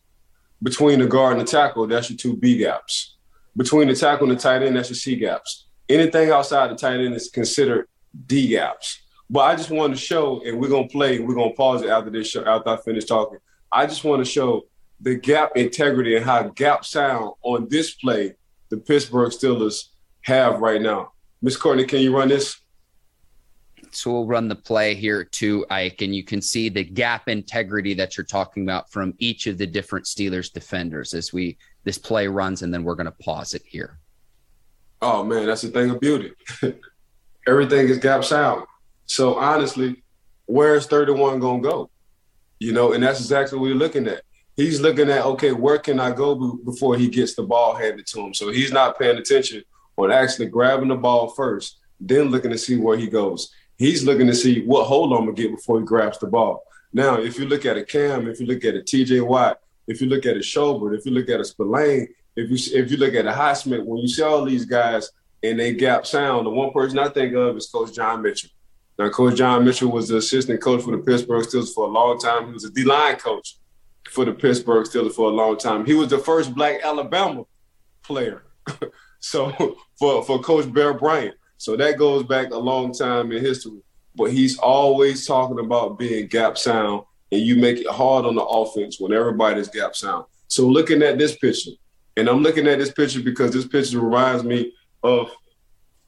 [0.61, 3.15] Between the guard and the tackle, that's your two B gaps.
[3.55, 5.67] Between the tackle and the tight end, that's your C gaps.
[5.87, 7.87] Anything outside the tight end is considered
[8.27, 9.01] D gaps.
[9.29, 11.19] But I just want to show, and we're gonna play.
[11.19, 12.43] We're gonna pause it after this show.
[12.45, 13.39] After I finish talking,
[13.71, 14.65] I just want to show
[15.01, 18.35] the gap integrity and how gap sound on this play
[18.69, 19.85] the Pittsburgh Steelers
[20.21, 21.13] have right now.
[21.41, 22.59] Miss Courtney, can you run this?
[23.95, 27.93] So we'll run the play here too, Ike, and you can see the gap integrity
[27.95, 32.27] that you're talking about from each of the different Steelers defenders as we this play
[32.27, 33.99] runs, and then we're going to pause it here.
[35.01, 36.33] Oh man, that's the thing of beauty.
[37.47, 38.65] Everything is gap sound.
[39.05, 40.03] So honestly,
[40.45, 41.89] where's 31 gonna go?
[42.59, 44.23] You know, and that's exactly what we're looking at.
[44.55, 48.19] He's looking at okay, where can I go before he gets the ball handed to
[48.19, 48.33] him?
[48.33, 49.63] So he's not paying attention
[49.97, 53.53] on actually grabbing the ball first, then looking to see where he goes.
[53.79, 56.63] He's looking to see what hold I'm gonna get before he grabs the ball.
[56.91, 60.01] Now, if you look at a Cam, if you look at a TJ Watt, if
[60.01, 62.97] you look at a Schobert, if you look at a Spillane, if you if you
[62.97, 65.09] look at a Highsmith, when you see all these guys
[65.41, 68.49] and they gap sound, the one person I think of is Coach John Mitchell.
[68.97, 72.19] Now, Coach John Mitchell was the assistant coach for the Pittsburgh Steelers for a long
[72.19, 72.47] time.
[72.47, 73.55] He was a D-line coach
[74.09, 75.85] for the Pittsburgh Steelers for a long time.
[75.85, 77.45] He was the first black Alabama
[78.03, 78.43] player.
[79.19, 79.51] so
[79.99, 81.35] for, for Coach Bear Bryant.
[81.59, 83.81] So that goes back a long time in history.
[84.15, 88.43] But he's always talking about being gap sound, and you make it hard on the
[88.43, 90.25] offense when everybody's gap sound.
[90.47, 91.71] So looking at this picture,
[92.17, 95.29] and I'm looking at this picture because this picture reminds me of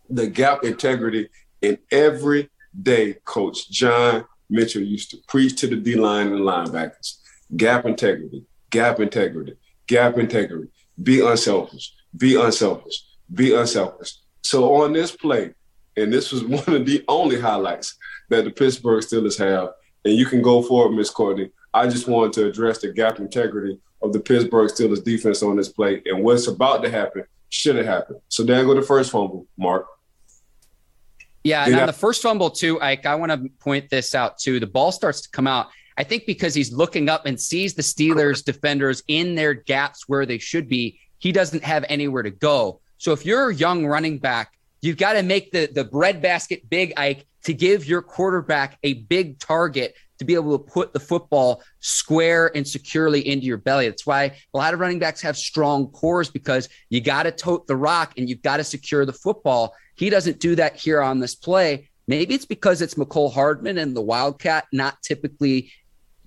[0.10, 1.30] the gap integrity
[1.62, 2.50] in every
[2.82, 7.18] day Coach John Mitchell used to preach to the D line and linebackers.
[7.56, 10.70] Gap integrity, gap integrity, gap integrity.
[11.02, 14.14] Be unselfish, be unselfish, be unselfish.
[14.44, 15.54] So on this play,
[15.98, 17.96] and this was one of the only highlights
[18.30, 19.72] that the Pittsburgh Steelers have,
[20.06, 21.52] and you can go for it, Miss Courtney.
[21.74, 25.70] I just wanted to address the gap integrity of the Pittsburgh Steelers defense on this
[25.70, 28.20] play and what's about to happen should have happened.
[28.30, 29.86] So there go the first fumble, Mark.
[31.44, 34.60] Yeah, and on the first fumble too, Ike, I want to point this out too.
[34.60, 35.68] The ball starts to come out.
[35.98, 40.26] I think because he's looking up and sees the Steelers defenders in their gaps where
[40.26, 42.80] they should be, he doesn't have anywhere to go.
[43.02, 46.94] So if you're a young running back, you've got to make the the breadbasket big,
[46.98, 51.64] Ike, to give your quarterback a big target to be able to put the football
[51.80, 53.90] square and securely into your belly.
[53.90, 57.66] That's why a lot of running backs have strong cores because you got to tote
[57.66, 59.74] the rock and you've got to secure the football.
[59.96, 61.90] He doesn't do that here on this play.
[62.08, 65.72] Maybe it's because it's Mecole Hardman and the Wildcat not typically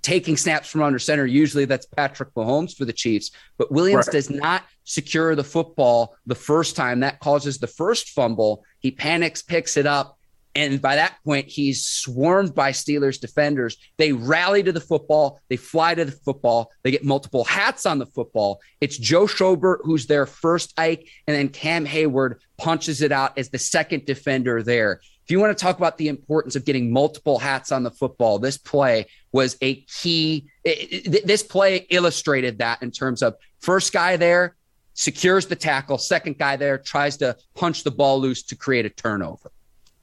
[0.02, 1.24] taking snaps from under center.
[1.24, 4.12] Usually that's Patrick Mahomes for the Chiefs, but Williams right.
[4.12, 7.00] does not secure the football the first time.
[7.00, 8.64] That causes the first fumble.
[8.78, 10.18] He panics, picks it up,
[10.56, 13.76] and by that point, he's swarmed by Steelers defenders.
[13.96, 15.40] They rally to the football.
[15.48, 16.70] They fly to the football.
[16.84, 18.60] They get multiple hats on the football.
[18.80, 23.50] It's Joe Schobert who's their first Ike, and then Cam Heyward punches it out as
[23.50, 25.00] the second defender there.
[25.24, 28.38] If you want to talk about the importance of getting multiple hats on the football,
[28.38, 30.46] this play was a key.
[30.62, 34.54] It, it, this play illustrated that in terms of first guy there
[34.94, 38.90] secures the tackle, second guy there tries to punch the ball loose to create a
[38.90, 39.50] turnover.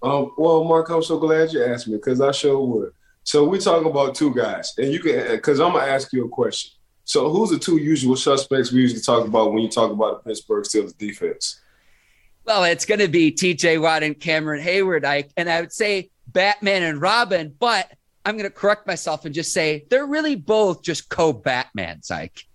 [0.04, 2.91] Um, well, Mark, I'm so glad you asked me because I sure would.
[3.23, 6.30] So we talk about two guys, and you can because I'm gonna ask you a
[6.30, 6.71] question.
[7.04, 10.30] So who's the two usual suspects we usually talk about when you talk about the
[10.30, 11.60] Pittsburgh Steelers defense?
[12.45, 13.77] Well, it's going to be T.J.
[13.77, 17.91] Watt and Cameron Heyward, I, and I would say Batman and Robin, but
[18.25, 22.45] I'm going to correct myself and just say they're really both just co-Batmans, Ike.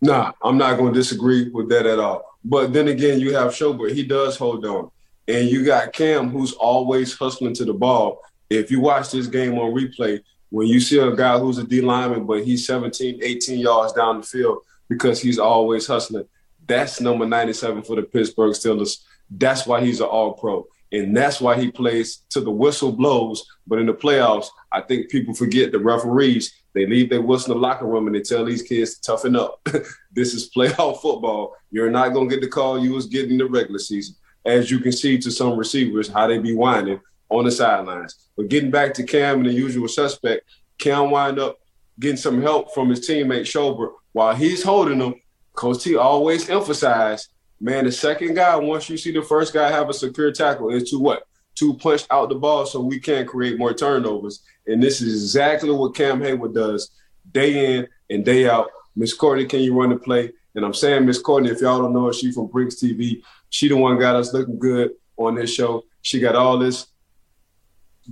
[0.00, 2.38] Nah, I'm not going to disagree with that at all.
[2.44, 3.92] But then again, you have Schobert.
[3.92, 4.90] He does hold on.
[5.26, 8.20] And you got Cam, who's always hustling to the ball.
[8.48, 11.80] If you watch this game on replay, when you see a guy who's a D
[11.80, 16.28] lineman, but he's 17, 18 yards down the field because he's always hustling,
[16.66, 19.02] that's number 97 for the Pittsburgh Steelers.
[19.30, 20.66] That's why he's an all pro.
[20.92, 23.44] And that's why he plays to the whistle blows.
[23.66, 26.54] But in the playoffs, I think people forget the referees.
[26.76, 29.34] They leave their whistle in the locker room and they tell these kids to toughen
[29.34, 29.66] up.
[30.12, 31.56] this is playoff football.
[31.70, 34.78] You're not going to get the call you was getting the regular season as you
[34.78, 38.28] can see to some receivers, how they be whining on the sidelines.
[38.36, 41.56] But getting back to Cam and the usual suspect, Cam wind up
[41.98, 43.92] getting some help from his teammate Schobert.
[44.12, 45.14] While he's holding him,
[45.54, 49.88] Coach T always emphasized, man, the second guy, once you see the first guy have
[49.88, 51.26] a secure tackle, is to what?
[51.56, 54.42] To punch out the ball so we can create more turnovers.
[54.66, 56.90] And this is exactly what Cam Heyward does
[57.32, 58.68] day in and day out.
[58.94, 60.32] Miss Courtney, can you run the play?
[60.54, 63.22] And I'm saying Miss Courtney, if y'all don't know her, she from Brinks TV.
[63.50, 65.84] She the one got us looking good on this show.
[66.02, 66.86] She got all this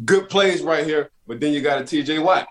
[0.04, 2.46] good plays right here, but then you got a TJ Watt,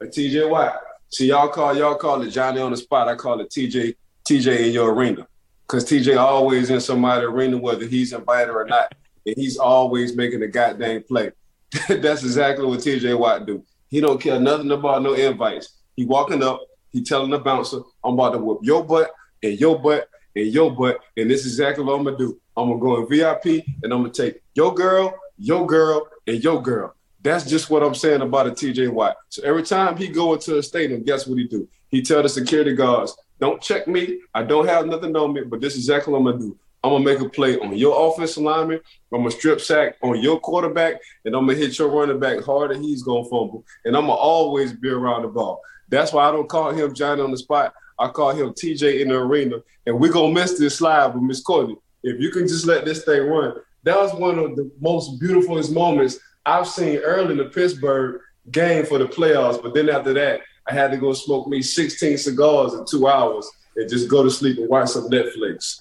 [0.00, 0.80] a TJ Watt.
[1.10, 3.08] See, y'all call y'all call it Johnny on the spot.
[3.08, 3.94] I call it TJ
[4.28, 5.26] TJ in your arena.
[5.66, 8.94] Cause TJ always in somebody's arena, whether he's invited or not.
[9.26, 11.32] And he's always making a goddamn play.
[11.88, 13.64] That's exactly what TJ Watt do.
[13.88, 15.80] He don't care nothing about no invites.
[15.96, 16.60] He walking up,
[16.90, 19.12] he telling the bouncer, I'm about to whoop your butt
[19.42, 21.00] and your butt and your butt.
[21.16, 22.40] And this is exactly what I'm gonna do.
[22.56, 26.62] I'm gonna go in VIP and I'm gonna take your girl, your girl, and your
[26.62, 26.94] girl.
[27.22, 29.16] That's just what I'm saying about a TJ Watt.
[29.30, 31.68] So every time he go into a stadium, guess what he do?
[31.90, 34.20] He tell the security guards, don't check me.
[34.34, 36.58] I don't have nothing on me, but this is exactly what I'm gonna do.
[36.84, 38.78] I'm gonna make a play on your offensive lineman.
[39.10, 42.74] I'm gonna strip sack on your quarterback, and I'm gonna hit your running back harder.
[42.74, 45.62] He's gonna fumble, and I'm gonna always be around the ball.
[45.88, 47.72] That's why I don't call him Johnny on the spot.
[47.98, 51.40] I call him TJ in the arena, and we're gonna miss this slide with Miss
[51.40, 51.76] Courtney.
[52.02, 53.54] If you can just let this thing run,
[53.84, 58.20] that was one of the most beautifulest moments I've seen early in the Pittsburgh
[58.50, 59.62] game for the playoffs.
[59.62, 63.50] But then after that, I had to go smoke me 16 cigars in two hours
[63.74, 65.80] and just go to sleep and watch some Netflix.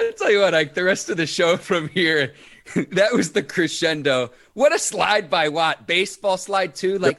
[0.00, 2.34] I'll tell you what, like the rest of the show from here,
[2.74, 4.30] that was the crescendo.
[4.54, 5.86] What a slide by Watt.
[5.86, 6.98] Baseball slide too.
[6.98, 7.18] Like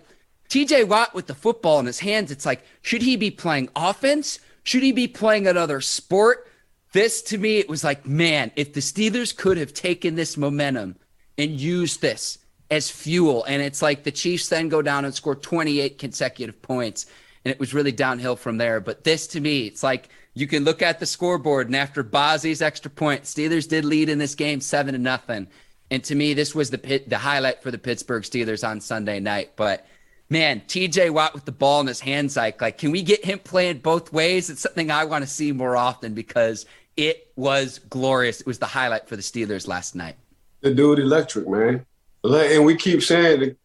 [0.49, 2.31] TJ Watt with the football in his hands.
[2.31, 4.39] It's like, should he be playing offense?
[4.63, 6.47] Should he be playing another sport?
[6.93, 10.97] This to me, it was like, man, if the Steelers could have taken this momentum
[11.37, 12.37] and used this
[12.69, 17.05] as fuel, and it's like the Chiefs then go down and score 28 consecutive points,
[17.45, 18.81] and it was really downhill from there.
[18.81, 22.61] But this to me, it's like you can look at the scoreboard, and after Bozzi's
[22.61, 25.47] extra point, Steelers did lead in this game seven to nothing.
[25.89, 29.19] And to me, this was the pit, the highlight for the Pittsburgh Steelers on Sunday
[29.19, 29.51] night.
[29.57, 29.85] But
[30.29, 33.39] man, TJ Watt with the ball in his hands, like, like, can we get him
[33.39, 34.49] playing both ways?
[34.49, 36.65] It's something I want to see more often because
[36.95, 38.39] it was glorious.
[38.39, 40.15] It was the highlight for the Steelers last night.
[40.61, 41.85] The dude electric, man.
[42.23, 43.57] And we keep saying.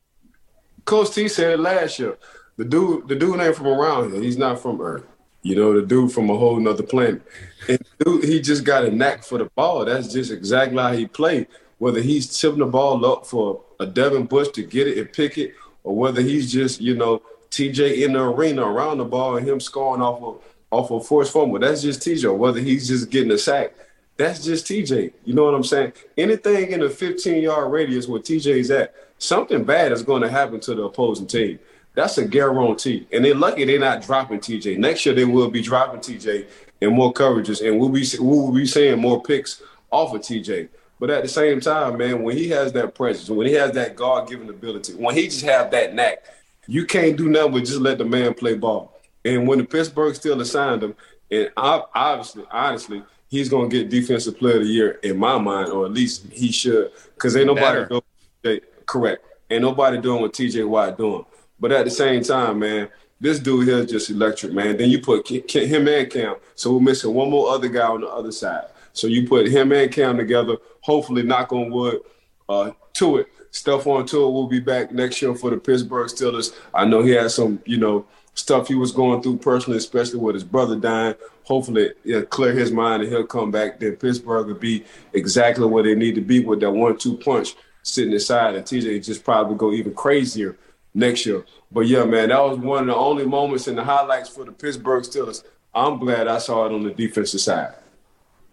[0.84, 2.16] Coach T said it last year.
[2.56, 4.22] The dude, the dude ain't from around here.
[4.22, 5.04] He's not from Earth.
[5.46, 7.22] You know, the dude from a whole nother planet.
[7.68, 9.84] And dude, he just got a knack for the ball.
[9.84, 11.46] That's just exactly how he played.
[11.78, 15.38] Whether he's tipping the ball up for a Devin Bush to get it and pick
[15.38, 19.46] it, or whether he's just, you know, TJ in the arena around the ball and
[19.46, 20.42] him scoring off of
[20.72, 21.60] off of forced fumble.
[21.60, 22.36] That's just TJ.
[22.36, 23.72] Whether he's just getting a sack,
[24.16, 25.12] that's just TJ.
[25.24, 25.92] You know what I'm saying?
[26.18, 30.58] Anything in a 15 yard radius where TJ's at, something bad is going to happen
[30.60, 31.60] to the opposing team.
[31.96, 33.08] That's a guarantee.
[33.10, 34.78] And they're lucky they're not dropping TJ.
[34.78, 36.46] Next year they will be dropping TJ
[36.82, 40.68] in more coverages, and we'll be we'll be seeing more picks off of TJ.
[41.00, 43.96] But at the same time, man, when he has that presence, when he has that
[43.96, 46.24] God-given ability, when he just have that knack,
[46.66, 48.98] you can't do nothing but just let the man play ball.
[49.24, 50.94] And when the Pittsburgh still assigned him,
[51.30, 55.86] and obviously, honestly, he's gonna get Defensive Player of the Year in my mind, or
[55.86, 59.24] at least he should, because ain't nobody doing correct.
[59.50, 61.24] Ain't nobody doing what TJ Watt doing.
[61.58, 62.88] But at the same time, man,
[63.20, 64.76] this dude here is just electric, man.
[64.76, 68.08] Then you put him and Cam, so we're missing one more other guy on the
[68.08, 68.66] other side.
[68.92, 70.56] So you put him and Cam together.
[70.80, 72.00] Hopefully, knock on wood,
[72.48, 73.28] uh, to it.
[73.52, 76.54] Stephon Tuitt will be back next year for the Pittsburgh Steelers.
[76.74, 80.34] I know he had some, you know, stuff he was going through personally, especially with
[80.34, 81.14] his brother dying.
[81.44, 83.80] Hopefully, it'll clear his mind and he'll come back.
[83.80, 84.84] Then Pittsburgh will be
[85.14, 89.24] exactly where they need to be with that one-two punch sitting inside, and TJ just
[89.24, 90.56] probably go even crazier
[90.96, 91.44] next year.
[91.70, 94.52] But yeah, man, that was one of the only moments in the highlights for the
[94.52, 95.44] Pittsburgh Steelers.
[95.74, 97.74] I'm glad I saw it on the defensive side.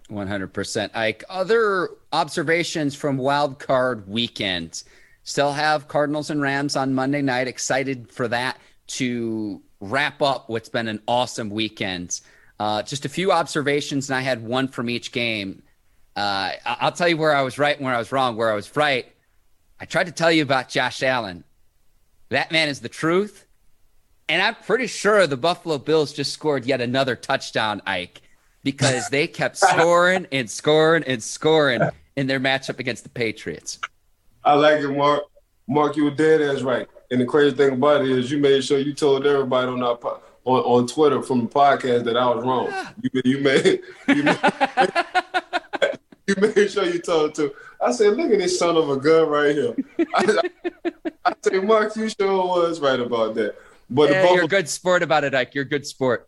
[0.09, 0.95] 100%.
[0.95, 4.83] Ike, other observations from wild card weekend.
[5.23, 7.47] Still have Cardinals and Rams on Monday night.
[7.47, 12.19] Excited for that to wrap up what's been an awesome weekend.
[12.59, 15.63] Uh, just a few observations, and I had one from each game.
[16.15, 18.35] Uh, I'll tell you where I was right and where I was wrong.
[18.35, 19.07] Where I was right,
[19.79, 21.45] I tried to tell you about Josh Allen.
[22.33, 23.45] That man is the truth.
[24.27, 28.23] And I'm pretty sure the Buffalo Bills just scored yet another touchdown, Ike,
[28.63, 31.81] because they kept scoring and scoring and scoring
[32.15, 33.77] in their matchup against the Patriots.
[34.43, 35.25] I like it, Mark.
[35.67, 36.87] Mark, you were dead as right.
[37.11, 39.99] And the crazy thing about it is you made sure you told everybody on our
[40.45, 42.73] on, on Twitter from the podcast that I was wrong.
[42.99, 44.39] You, you made you made,
[46.27, 47.53] you made sure you told too.
[47.79, 49.75] I said, look at this son of a gun right here.
[50.15, 50.39] I,
[50.83, 53.55] I, I say, Mark, you sure was right about that.
[53.89, 55.55] But yeah, Buffalo, you're a good sport about it, Ike.
[55.55, 56.27] You're a good sport.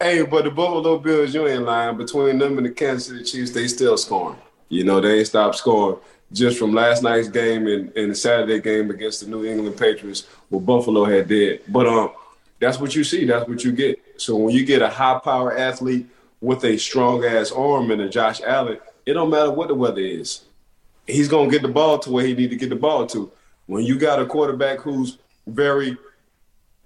[0.00, 1.96] Hey, but the Buffalo Bills, you ain't lying.
[1.96, 4.38] Between them and the Kansas City Chiefs, they still scoring.
[4.68, 5.98] You know, they ain't stopped scoring
[6.32, 10.26] just from last night's game and, and the Saturday game against the New England Patriots,
[10.48, 11.62] what Buffalo had did.
[11.68, 12.10] But um,
[12.58, 13.24] that's what you see.
[13.24, 14.02] That's what you get.
[14.16, 16.06] So when you get a high power athlete
[16.40, 20.00] with a strong ass arm and a Josh Allen, it don't matter what the weather
[20.00, 20.42] is.
[21.06, 23.30] He's gonna get the ball to where he need to get the ball to.
[23.66, 25.96] When you got a quarterback who's very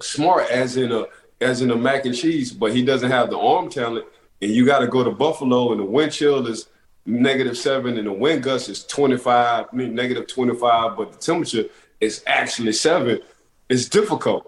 [0.00, 1.06] smart as in a
[1.40, 4.06] as in a mac and cheese, but he doesn't have the arm talent.
[4.42, 6.68] And you got to go to Buffalo, and the wind chill is
[7.06, 11.64] negative seven, and the wind gust is 25, I mean, negative 25, but the temperature
[12.00, 13.20] is actually seven.
[13.68, 14.46] It's difficult.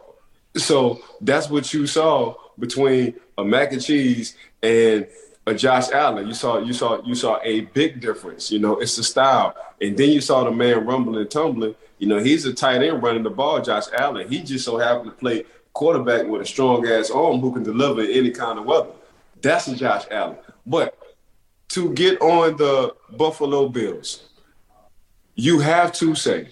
[0.57, 5.07] So that's what you saw between a mac and cheese and
[5.47, 6.26] a Josh Allen.
[6.26, 8.51] You saw you saw you saw a big difference.
[8.51, 9.55] You know, it's the style.
[9.80, 11.74] And then you saw the man rumbling and tumbling.
[11.99, 14.28] You know, he's a tight end running the ball, Josh Allen.
[14.28, 18.03] He just so happened to play quarterback with a strong ass arm who can deliver
[18.03, 18.91] any kind of weather.
[19.41, 20.36] That's a Josh Allen.
[20.66, 20.97] But
[21.68, 24.28] to get on the Buffalo Bills,
[25.34, 26.49] you have to say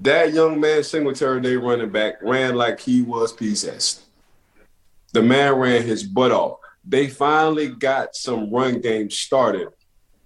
[0.00, 4.02] that young man Singletary, they running back, ran like he was possessed.
[5.12, 6.58] The man ran his butt off.
[6.84, 9.68] They finally got some run game started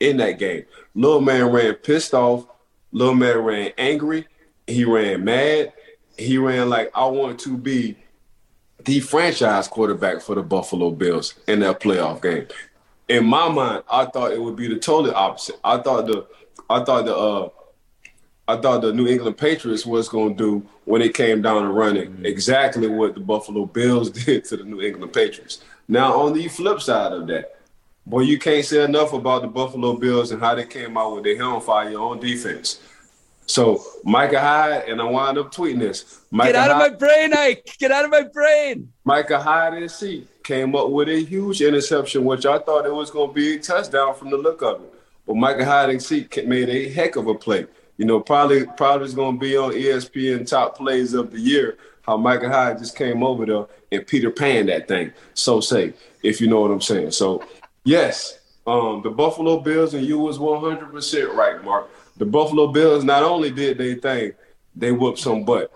[0.01, 0.65] in that game.
[0.95, 2.47] Little man ran pissed off.
[2.93, 4.27] Little man ran angry.
[4.67, 5.73] He ran mad.
[6.19, 7.97] He ran like I want to be
[8.85, 12.47] the franchise quarterback for the Buffalo Bills in that playoff game.
[13.09, 15.57] In my mind, I thought it would be the totally opposite.
[15.63, 16.27] I thought the
[16.71, 17.49] I thought the uh
[18.49, 21.69] I thought the New England Patriots was going to do when it came down to
[21.69, 25.63] running exactly what the Buffalo Bills did to the New England Patriots.
[25.89, 27.57] Now, on the flip side of that,
[28.05, 31.25] boy, you can't say enough about the Buffalo Bills and how they came out with
[31.25, 32.81] their hell on fire on defense.
[33.47, 36.21] So Micah Hyde, and I wound up tweeting this.
[36.33, 37.77] Micah Get out Hyde, of my brain, Ike.
[37.79, 38.93] Get out of my brain.
[39.05, 43.11] Micah Hyde and C came up with a huge interception, which I thought it was
[43.11, 44.95] going to be a touchdown from the look of it.
[45.27, 47.67] But Micah Hyde and C made a heck of a play.
[47.99, 51.79] You know, probably probably is going to be on ESPN top plays of the year.
[52.07, 55.13] How Micah Hyde just came over there and Peter Pan that thing.
[55.35, 57.11] So say, if you know what I'm saying.
[57.11, 57.45] So
[57.85, 63.23] yes, um, the Buffalo Bills and you was 100% right, Mark the Buffalo Bills not
[63.23, 64.33] only did they thing,
[64.75, 65.71] they whooped some butt.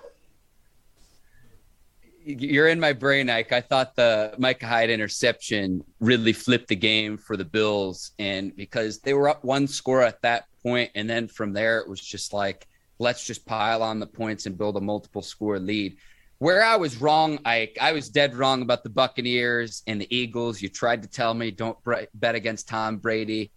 [2.22, 3.52] You're in my brain, Ike.
[3.52, 8.98] I thought the Micah Hyde interception really flipped the game for the Bills, and because
[9.00, 12.32] they were up one score at that point, and then from there it was just
[12.32, 12.68] like,
[12.98, 15.96] let's just pile on the points and build a multiple score lead.
[16.40, 20.60] Where I was wrong, Ike, I was dead wrong about the Buccaneers and the Eagles.
[20.60, 21.78] You tried to tell me don't
[22.14, 23.52] bet against Tom Brady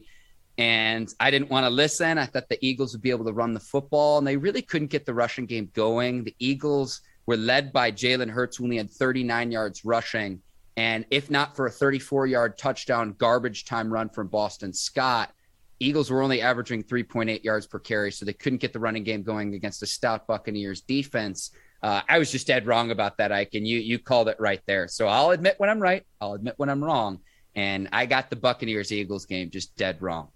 [0.57, 2.17] and I didn't want to listen.
[2.17, 4.91] I thought the Eagles would be able to run the football, and they really couldn't
[4.91, 6.23] get the rushing game going.
[6.23, 10.41] The Eagles were led by Jalen Hurts, who only had 39 yards rushing.
[10.77, 15.31] And if not for a 34 yard touchdown garbage time run from Boston Scott,
[15.79, 19.23] Eagles were only averaging 3.8 yards per carry, so they couldn't get the running game
[19.23, 21.51] going against the stout Buccaneers defense.
[21.83, 24.61] Uh, I was just dead wrong about that, Ike, and you you called it right
[24.65, 24.87] there.
[24.87, 26.05] So I'll admit when I'm right.
[26.21, 27.19] I'll admit when I'm wrong.
[27.55, 30.29] And I got the Buccaneers Eagles game just dead wrong.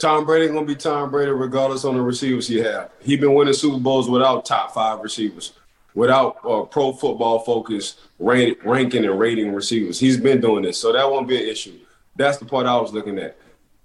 [0.00, 2.90] Tom Brady gonna be Tom Brady regardless on the receivers he have.
[3.00, 5.52] He been winning Super Bowls without top five receivers,
[5.94, 10.00] without uh, pro football focus rank, ranking and rating receivers.
[10.00, 11.78] He's been doing this, so that won't be an issue.
[12.16, 13.36] That's the part I was looking at.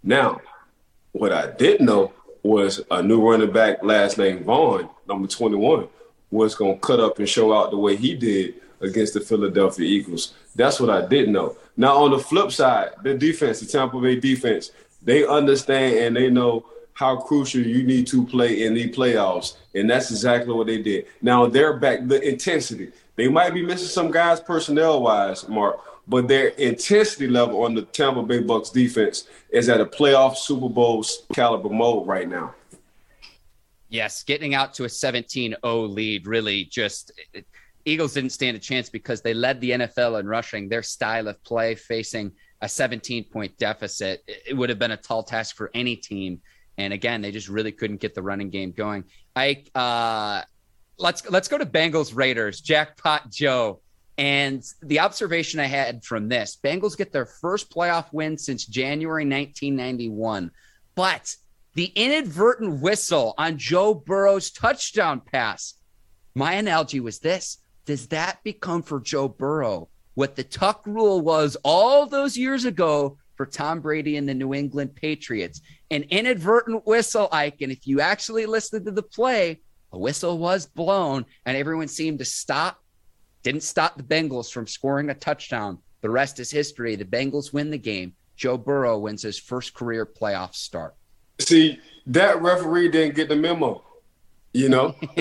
[0.04, 0.40] Now,
[1.12, 2.14] what I didn't know
[2.44, 5.90] was a new running back, last name Vaughn, number 21,
[6.32, 10.34] was gonna cut up and show out the way he did against the Philadelphia Eagles.
[10.56, 11.56] That's what I didn't know.
[11.76, 14.72] Now on the flip side, the defense, the Tampa Bay defense,
[15.02, 19.58] they understand and they know how crucial you need to play in the playoffs.
[19.76, 21.06] And that's exactly what they did.
[21.22, 22.92] Now they're back, the intensity.
[23.16, 27.84] They might be missing some guys personnel wise, Mark, but their intensity level on the
[27.84, 32.56] Tampa Bay Bucks defense is at a playoff Super Bowl caliber mode right now.
[33.90, 37.12] Yes, getting out to a 17 0 lead really just.
[37.86, 40.68] Eagles didn't stand a chance because they led the NFL in rushing.
[40.68, 44.24] Their style of play facing a 17 point deficit.
[44.28, 46.42] It would have been a tall task for any team.
[46.78, 49.06] And again, they just really couldn't get the running game going.
[49.36, 50.44] I uh,
[50.98, 52.62] let's let's go to Bengals Raiders.
[52.62, 53.82] Jackpot Joe.
[54.20, 59.24] And the observation I had from this, Bengals get their first playoff win since January
[59.24, 60.50] 1991.
[60.96, 61.36] But
[61.78, 65.76] the inadvertent whistle on Joe Burrow's touchdown pass.
[66.34, 71.56] My analogy was this: Does that become for Joe Burrow what the tuck rule was
[71.64, 75.62] all those years ago for Tom Brady and the New England Patriots.
[75.92, 77.62] An inadvertent whistle, Ike.
[77.62, 79.62] And if you actually listened to the play,
[79.92, 82.84] a whistle was blown and everyone seemed to stop.
[83.44, 85.78] Didn't stop the Bengals from scoring a touchdown.
[86.02, 86.96] The rest is history.
[86.96, 88.14] The Bengals win the game.
[88.36, 90.96] Joe Burrow wins his first career playoff start.
[91.40, 93.84] See, that referee didn't get the memo.
[94.54, 94.96] You know?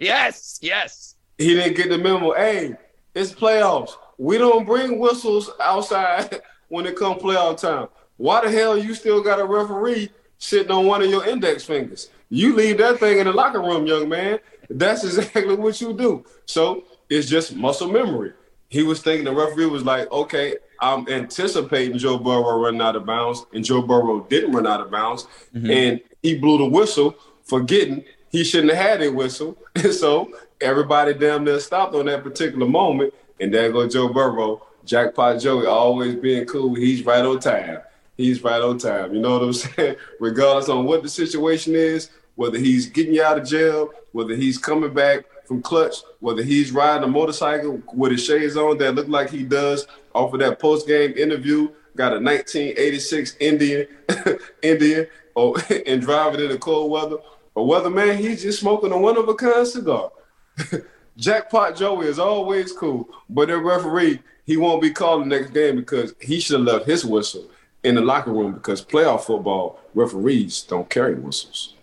[0.00, 1.14] yes, yes.
[1.38, 2.32] He didn't get the memo.
[2.34, 2.74] Hey,
[3.14, 3.92] it's playoffs.
[4.18, 7.88] We don't bring whistles outside when it come playoff time.
[8.16, 12.10] Why the hell you still got a referee sitting on one of your index fingers?
[12.28, 14.38] You leave that thing in the locker room, young man.
[14.70, 16.24] That's exactly what you do.
[16.46, 18.32] So it's just muscle memory.
[18.68, 23.06] He was thinking the referee was like, okay, I'm anticipating Joe Burrow running out of
[23.06, 25.70] bounds, and Joe Burrow didn't run out of bounds, mm-hmm.
[25.70, 27.14] and he blew the whistle,
[27.44, 29.56] forgetting he shouldn't have had a whistle.
[29.76, 30.30] And so
[30.60, 35.66] everybody damn near stopped on that particular moment, and there go Joe Burrow, Jackpot Joey,
[35.66, 36.74] always being cool.
[36.74, 37.78] He's right on time.
[38.16, 39.14] He's right on time.
[39.14, 39.96] You know what I'm saying?
[40.20, 44.58] Regardless on what the situation is, whether he's getting you out of jail, whether he's
[44.58, 49.08] coming back from clutch, whether he's riding a motorcycle with his shades on that look
[49.08, 53.86] like he does off of that post game interview, got a 1986 Indian,
[54.62, 57.18] Indian, or oh, and driving in the cold weather,
[57.54, 60.10] or whether man he's just smoking a one of a kind cigar.
[61.18, 65.76] Jackpot Joey is always cool, but the referee he won't be called the next game
[65.76, 67.50] because he should have left his whistle
[67.84, 71.74] in the locker room because playoff football referees don't carry whistles.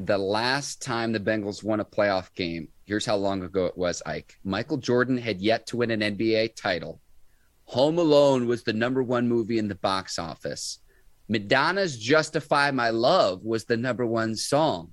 [0.00, 4.02] The last time the Bengals won a playoff game, here's how long ago it was,
[4.04, 4.36] Ike.
[4.44, 7.00] Michael Jordan had yet to win an NBA title.
[7.64, 10.78] Home Alone was the number one movie in the box office.
[11.26, 14.92] Madonna's Justify My Love was the number one song.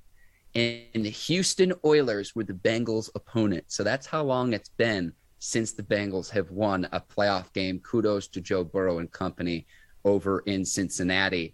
[0.56, 3.66] And the Houston Oilers were the Bengals' opponent.
[3.68, 7.80] So that's how long it's been since the Bengals have won a playoff game.
[7.80, 9.68] Kudos to Joe Burrow and company
[10.06, 11.54] over in Cincinnati.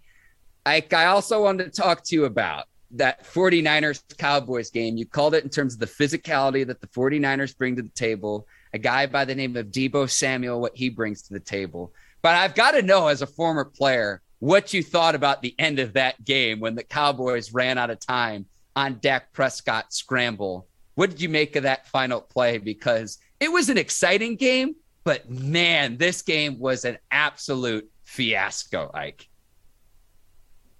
[0.64, 4.96] Ike, I also wanted to talk to you about that 49ers Cowboys game.
[4.96, 8.46] You called it in terms of the physicality that the 49ers bring to the table,
[8.72, 11.92] a guy by the name of Deebo Samuel, what he brings to the table.
[12.22, 15.78] But I've got to know, as a former player, what you thought about the end
[15.78, 20.66] of that game when the Cowboys ran out of time on Dak Prescott scramble.
[20.94, 22.58] What did you make of that final play?
[22.58, 29.28] Because it was an exciting game, but man, this game was an absolute fiasco, Ike.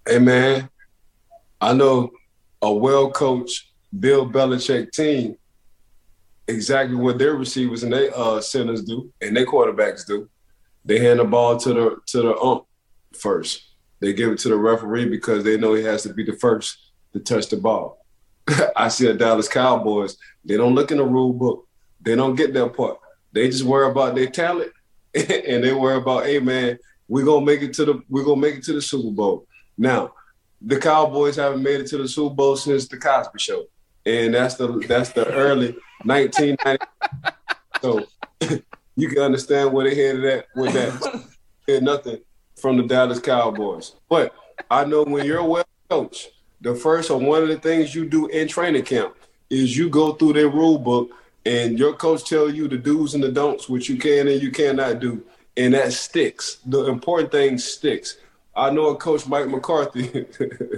[0.07, 0.69] Hey, man,
[1.59, 2.11] I know
[2.61, 5.37] a well coached Bill Belichick team
[6.47, 10.29] exactly what their receivers and their uh, centers do and their quarterbacks do.
[10.85, 12.65] They hand the ball to the to the ump
[13.13, 13.63] first.
[13.99, 16.77] They give it to the referee because they know he has to be the first
[17.13, 18.05] to touch the ball.
[18.75, 20.17] I see the Dallas Cowboys.
[20.45, 21.67] They don't look in the rule book.
[22.01, 22.99] They don't get that part.
[23.33, 24.71] They just worry about their talent
[25.13, 26.77] and they worry about, hey man,
[27.07, 29.47] we're gonna make it to the we're gonna make it to the Super Bowl.
[29.77, 30.13] Now,
[30.61, 33.65] the Cowboys haven't made it to the Super Bowl since the Cosby Show,
[34.05, 36.85] and that's the that's the early 1990.
[37.81, 38.07] so
[38.95, 41.23] you can understand where they headed at with that.
[41.67, 42.21] Hear nothing
[42.55, 44.33] from the Dallas Cowboys, but
[44.71, 46.29] I know when you're a well coach,
[46.61, 49.15] the first or one of the things you do in training camp
[49.49, 51.11] is you go through their rule book
[51.45, 54.51] and your coach tell you the do's and the don'ts, which you can and you
[54.51, 55.23] cannot do,
[55.55, 56.57] and that sticks.
[56.65, 58.17] The important thing sticks.
[58.57, 60.25] I know a coach, Mike McCarthy,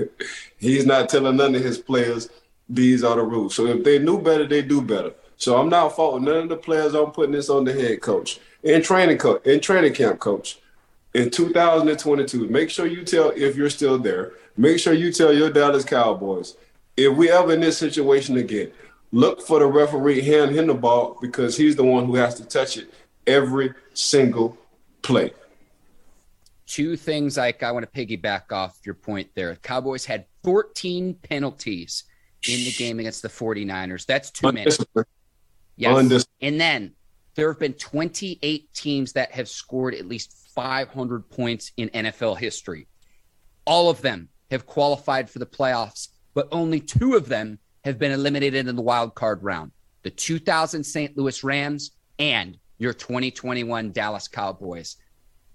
[0.57, 2.29] he's not telling none of his players
[2.67, 3.55] these are the rules.
[3.55, 5.13] So if they knew better, they do better.
[5.37, 6.93] So I'm not faulting none of the players.
[6.93, 10.59] I'm putting this on the head coach in training co- in training camp coach
[11.13, 12.49] in 2022.
[12.49, 14.33] Make sure you tell if you're still there.
[14.57, 16.55] Make sure you tell your Dallas Cowboys
[16.99, 18.71] if we ever in this situation again,
[19.11, 22.45] look for the referee hand him the ball because he's the one who has to
[22.45, 22.93] touch it
[23.25, 24.57] every single
[25.01, 25.31] play
[26.69, 29.55] two things like I want to piggyback off your point there.
[29.55, 32.03] Cowboys had 14 penalties
[32.47, 34.05] in the game against the 49ers.
[34.05, 34.71] That's too many.
[35.75, 36.25] Yes.
[36.41, 36.93] And then
[37.35, 42.87] there have been 28 teams that have scored at least 500 points in NFL history.
[43.65, 48.11] All of them have qualified for the playoffs, but only two of them have been
[48.11, 49.71] eliminated in the wild card round.
[50.03, 51.17] The 2000 St.
[51.17, 54.97] Louis Rams and your 2021 Dallas Cowboys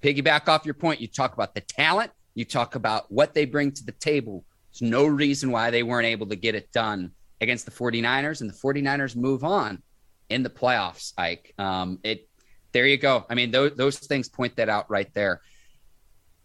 [0.04, 3.72] piggyback off your point, you talk about the talent, you talk about what they bring
[3.72, 4.44] to the table.
[4.70, 8.50] There's no reason why they weren't able to get it done against the 49ers, and
[8.50, 9.82] the 49ers move on
[10.28, 11.54] in the playoffs, Ike.
[11.58, 12.28] Um, it
[12.72, 13.24] there you go.
[13.30, 15.40] I mean, those, those things point that out right there.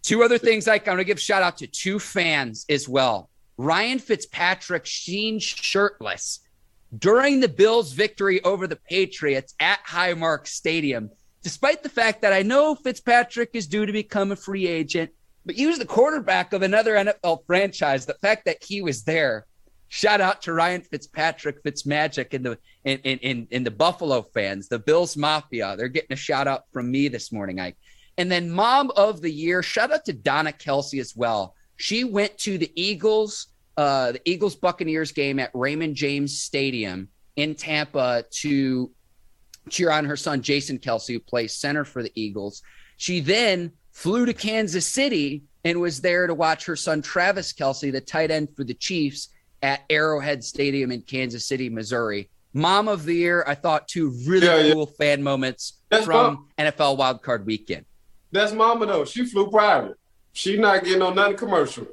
[0.04, 3.30] Two other things, Ike, I'm to give shout out to two fans as well.
[3.58, 6.40] Ryan Fitzpatrick sheen shirtless
[6.98, 11.10] during the Bills' victory over the Patriots at Highmark Stadium
[11.42, 15.12] despite the fact that I know Fitzpatrick is due to become a free agent,
[15.46, 18.06] but he was the quarterback of another NFL franchise.
[18.06, 19.46] The fact that he was there,
[19.88, 24.80] shout out to Ryan Fitzpatrick, Fitzmagic, and the in, in, in the Buffalo fans, the
[24.80, 25.76] Bills Mafia.
[25.78, 27.78] They're getting a shout out from me this morning, Ike.
[28.18, 31.56] And then Mom of the Year, shout out to Donna Kelce as well.
[31.78, 37.56] She went to the Eagles, uh, the Eagles Buccaneers game at Raymond James Stadium in
[37.56, 38.92] Tampa to
[39.70, 42.62] cheer on her son Jason Kelce, who plays center for the Eagles.
[42.98, 47.92] She then flew to Kansas City and was there to watch her son Travis Kelce,
[47.92, 49.30] the tight end for the Chiefs,
[49.62, 52.30] at Arrowhead Stadium in Kansas City, Missouri.
[52.54, 55.06] Mom of the year, I thought two really yeah, cool yeah.
[55.06, 56.48] fan moments That's from mom.
[56.58, 57.86] NFL Wildcard Weekend.
[58.32, 59.06] That's Mama though.
[59.06, 59.98] She flew private.
[60.34, 61.88] She not getting on nothing commercial.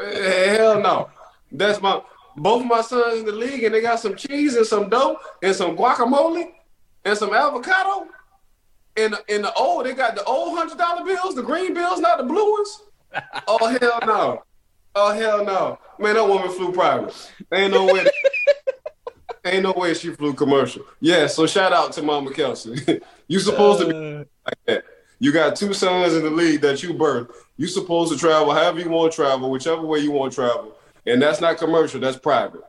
[0.00, 1.10] Eh, hell no.
[1.52, 2.02] That's my
[2.36, 5.18] both of my sons in the league, and they got some cheese and some dough
[5.42, 6.52] and some guacamole
[7.08, 8.06] and some avocado.
[8.96, 12.18] And in the old, they got the old hundred dollar bills, the green bills, not
[12.18, 12.82] the blue ones.
[13.48, 14.42] oh hell no.
[14.94, 15.78] Oh hell no.
[15.98, 17.14] Man, that woman flew private.
[17.52, 18.06] Ain't no way.
[19.44, 20.84] ain't no way she flew commercial.
[21.00, 23.02] Yeah, so shout out to Mama Kelce.
[23.28, 23.84] you supposed uh...
[23.84, 24.24] to be uh.
[24.44, 24.84] like that.
[25.20, 27.32] You got two sons in the league that you birthed.
[27.56, 30.76] You supposed to travel however you want to travel, whichever way you want to travel.
[31.06, 32.62] And that's not commercial, that's private.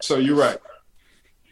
[0.00, 0.58] so you're right.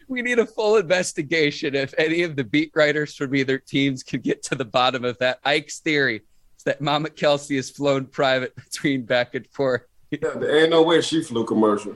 [0.07, 4.21] We need a full investigation if any of the beat writers from either teams can
[4.21, 5.39] get to the bottom of that.
[5.43, 6.21] Ike's theory
[6.57, 9.83] is that Mama Kelce has flown private between back and forth.
[10.11, 11.95] yeah, there ain't no way she flew commercial.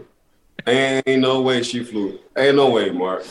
[0.67, 2.19] Ain't no way she flew.
[2.37, 3.25] Ain't no way, Mark.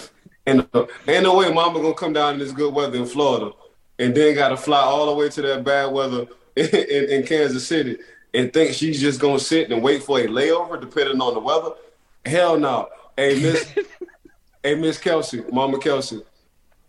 [0.46, 3.52] Ain't no, ain't no way Mama gonna come down in this good weather in Florida
[3.98, 6.26] and then got to fly all the way to that bad weather
[6.56, 7.98] in, in, in, Kansas City
[8.34, 11.70] and think she's just gonna sit and wait for a layover depending on the weather.
[12.24, 12.88] Hell no.
[13.16, 13.72] Hey Miss
[14.62, 16.22] Hey Miss Kelce, Mama Kelce,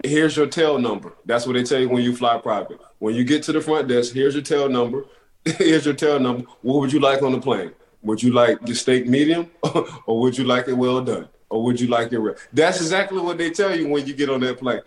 [0.04, 1.14] here's your tail number.
[1.26, 2.82] That's what they tell you when you fly private.
[3.00, 5.06] When you get to the front desk, here's your tail number.
[5.46, 6.44] here's your tail number.
[6.64, 7.72] What would you like on the plane?
[8.02, 9.50] Would you like the steak medium
[10.06, 11.30] or would you like it well done?
[11.50, 12.36] Or would you like it real?
[12.52, 14.82] That's exactly what they tell you when you get on that plane.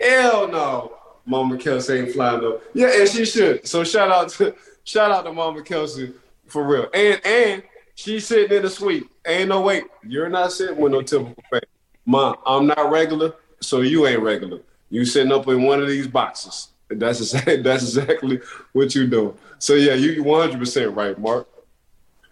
[0.00, 0.96] Hell no.
[1.26, 2.62] Mama Kelce ain't flying though.
[2.72, 3.66] Yeah, and she should.
[3.66, 4.54] So shout out to
[4.84, 6.14] shout out to Mama Kelce
[6.46, 6.88] for real.
[6.94, 7.62] And and
[7.94, 9.06] she's sitting in the suite.
[9.26, 9.84] Ain't no wait.
[10.02, 11.60] You're not sitting with no typical face.
[12.06, 14.60] Mom, I'm not regular, so you ain't regular.
[14.90, 16.68] You sitting up in one of these boxes.
[16.88, 18.40] That's exactly that's exactly
[18.72, 19.36] what you do.
[19.58, 21.48] So yeah, you 100 percent right, Mark.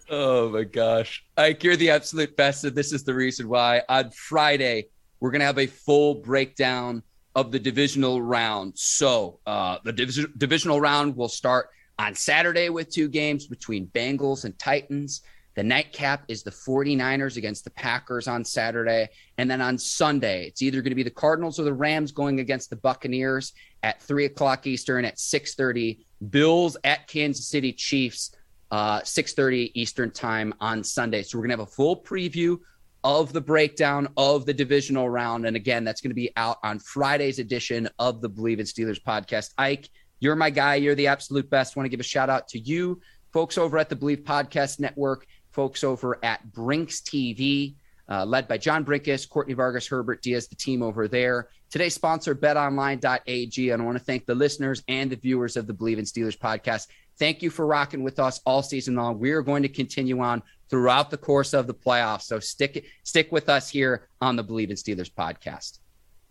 [0.09, 1.25] Oh my gosh.
[1.35, 2.63] Ike, you're the absolute best.
[2.63, 4.87] And this is the reason why on Friday,
[5.19, 7.01] we're going to have a full breakdown
[7.35, 8.73] of the divisional round.
[8.77, 14.45] So uh, the div- divisional round will start on Saturday with two games between Bengals
[14.45, 15.21] and Titans.
[15.55, 19.09] The nightcap is the 49ers against the Packers on Saturday.
[19.37, 22.39] And then on Sunday, it's either going to be the Cardinals or the Rams going
[22.41, 25.99] against the Buccaneers at 3 o'clock Eastern at 6.30.
[26.29, 28.35] Bills at Kansas City Chiefs,
[28.71, 31.23] uh, 6.30 Eastern time on Sunday.
[31.23, 32.57] So we're going to have a full preview
[33.05, 35.45] of the breakdown of the divisional round.
[35.45, 39.01] And again, that's going to be out on Friday's edition of the Bleav in Steelers
[39.01, 39.53] podcast.
[39.57, 39.89] Ike,
[40.19, 40.75] you're my guy.
[40.75, 41.75] You're the absolute best.
[41.75, 42.99] Want to give a shout out to you,
[43.31, 47.75] folks over at the Bleav Podcast Network, folks over at Brinks TV,
[48.09, 51.47] uh, led by John Brinkus, Courtney Vargas, Herbert Diaz, the team over there.
[51.71, 53.69] Today's sponsor, betonline.ag.
[53.69, 56.37] And I want to thank the listeners and the viewers of the Bleav in Steelers
[56.37, 56.87] podcast.
[57.17, 59.17] Thank you for rocking with us all season long.
[59.17, 62.23] We are going to continue on throughout the course of the playoffs.
[62.23, 65.79] So stick stick with us here on the Bleav in Steelers podcast.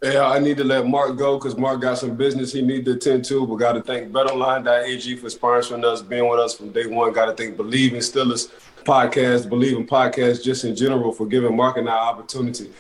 [0.03, 2.93] Yeah, I need to let Mark go because Mark got some business he need to
[2.93, 3.47] attend to.
[3.47, 7.13] But got to thank BetOnline.ag for sponsoring us, being with us from day one.
[7.13, 8.51] Got to thank Bleav in Steelers
[8.85, 12.71] podcast, Bleav in podcast just in general for giving Mark and I opportunity.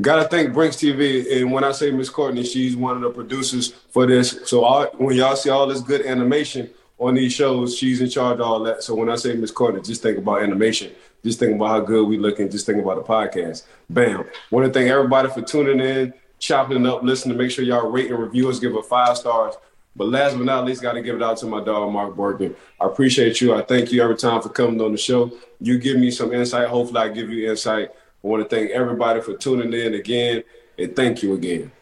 [0.00, 1.42] Got to thank Brinks TV.
[1.42, 4.40] And when I say Miss Courtney, she's one of the producers for this.
[4.46, 8.40] So all, when y'all see all this good animation on these shows, she's in charge
[8.40, 8.82] of all that.
[8.82, 10.92] So when I say Miss Courtney, just think about animation.
[11.22, 12.50] Just think about how good we looking.
[12.50, 13.64] Just think about the podcast.
[13.90, 14.24] Bam.
[14.50, 17.36] Want to thank everybody for tuning in, chopping it up, listening.
[17.36, 19.54] To make sure y'all rate and review us, give it five stars.
[19.94, 22.54] But last but not least, got to give it out to my dog, Mark Borgman.
[22.80, 23.54] I appreciate you.
[23.54, 25.32] I thank you every time for coming on the show.
[25.60, 26.68] You give me some insight.
[26.68, 27.90] Hopefully, I give you insight.
[27.92, 30.42] I want to thank everybody for tuning in again,
[30.78, 31.72] and thank you again.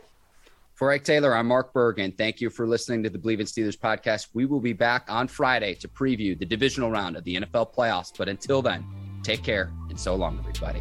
[0.74, 2.12] For Ike Taylor, I'm Mark Bergen.
[2.12, 4.28] Thank you for listening to the Bleav in Steelers podcast.
[4.32, 8.12] We will be back on Friday to preview the divisional round of the NFL playoffs.
[8.16, 8.86] But until then,
[9.24, 10.80] take care and so long, everybody.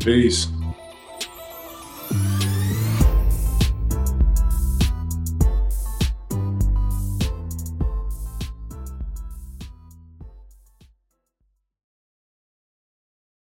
[0.00, 0.48] Peace.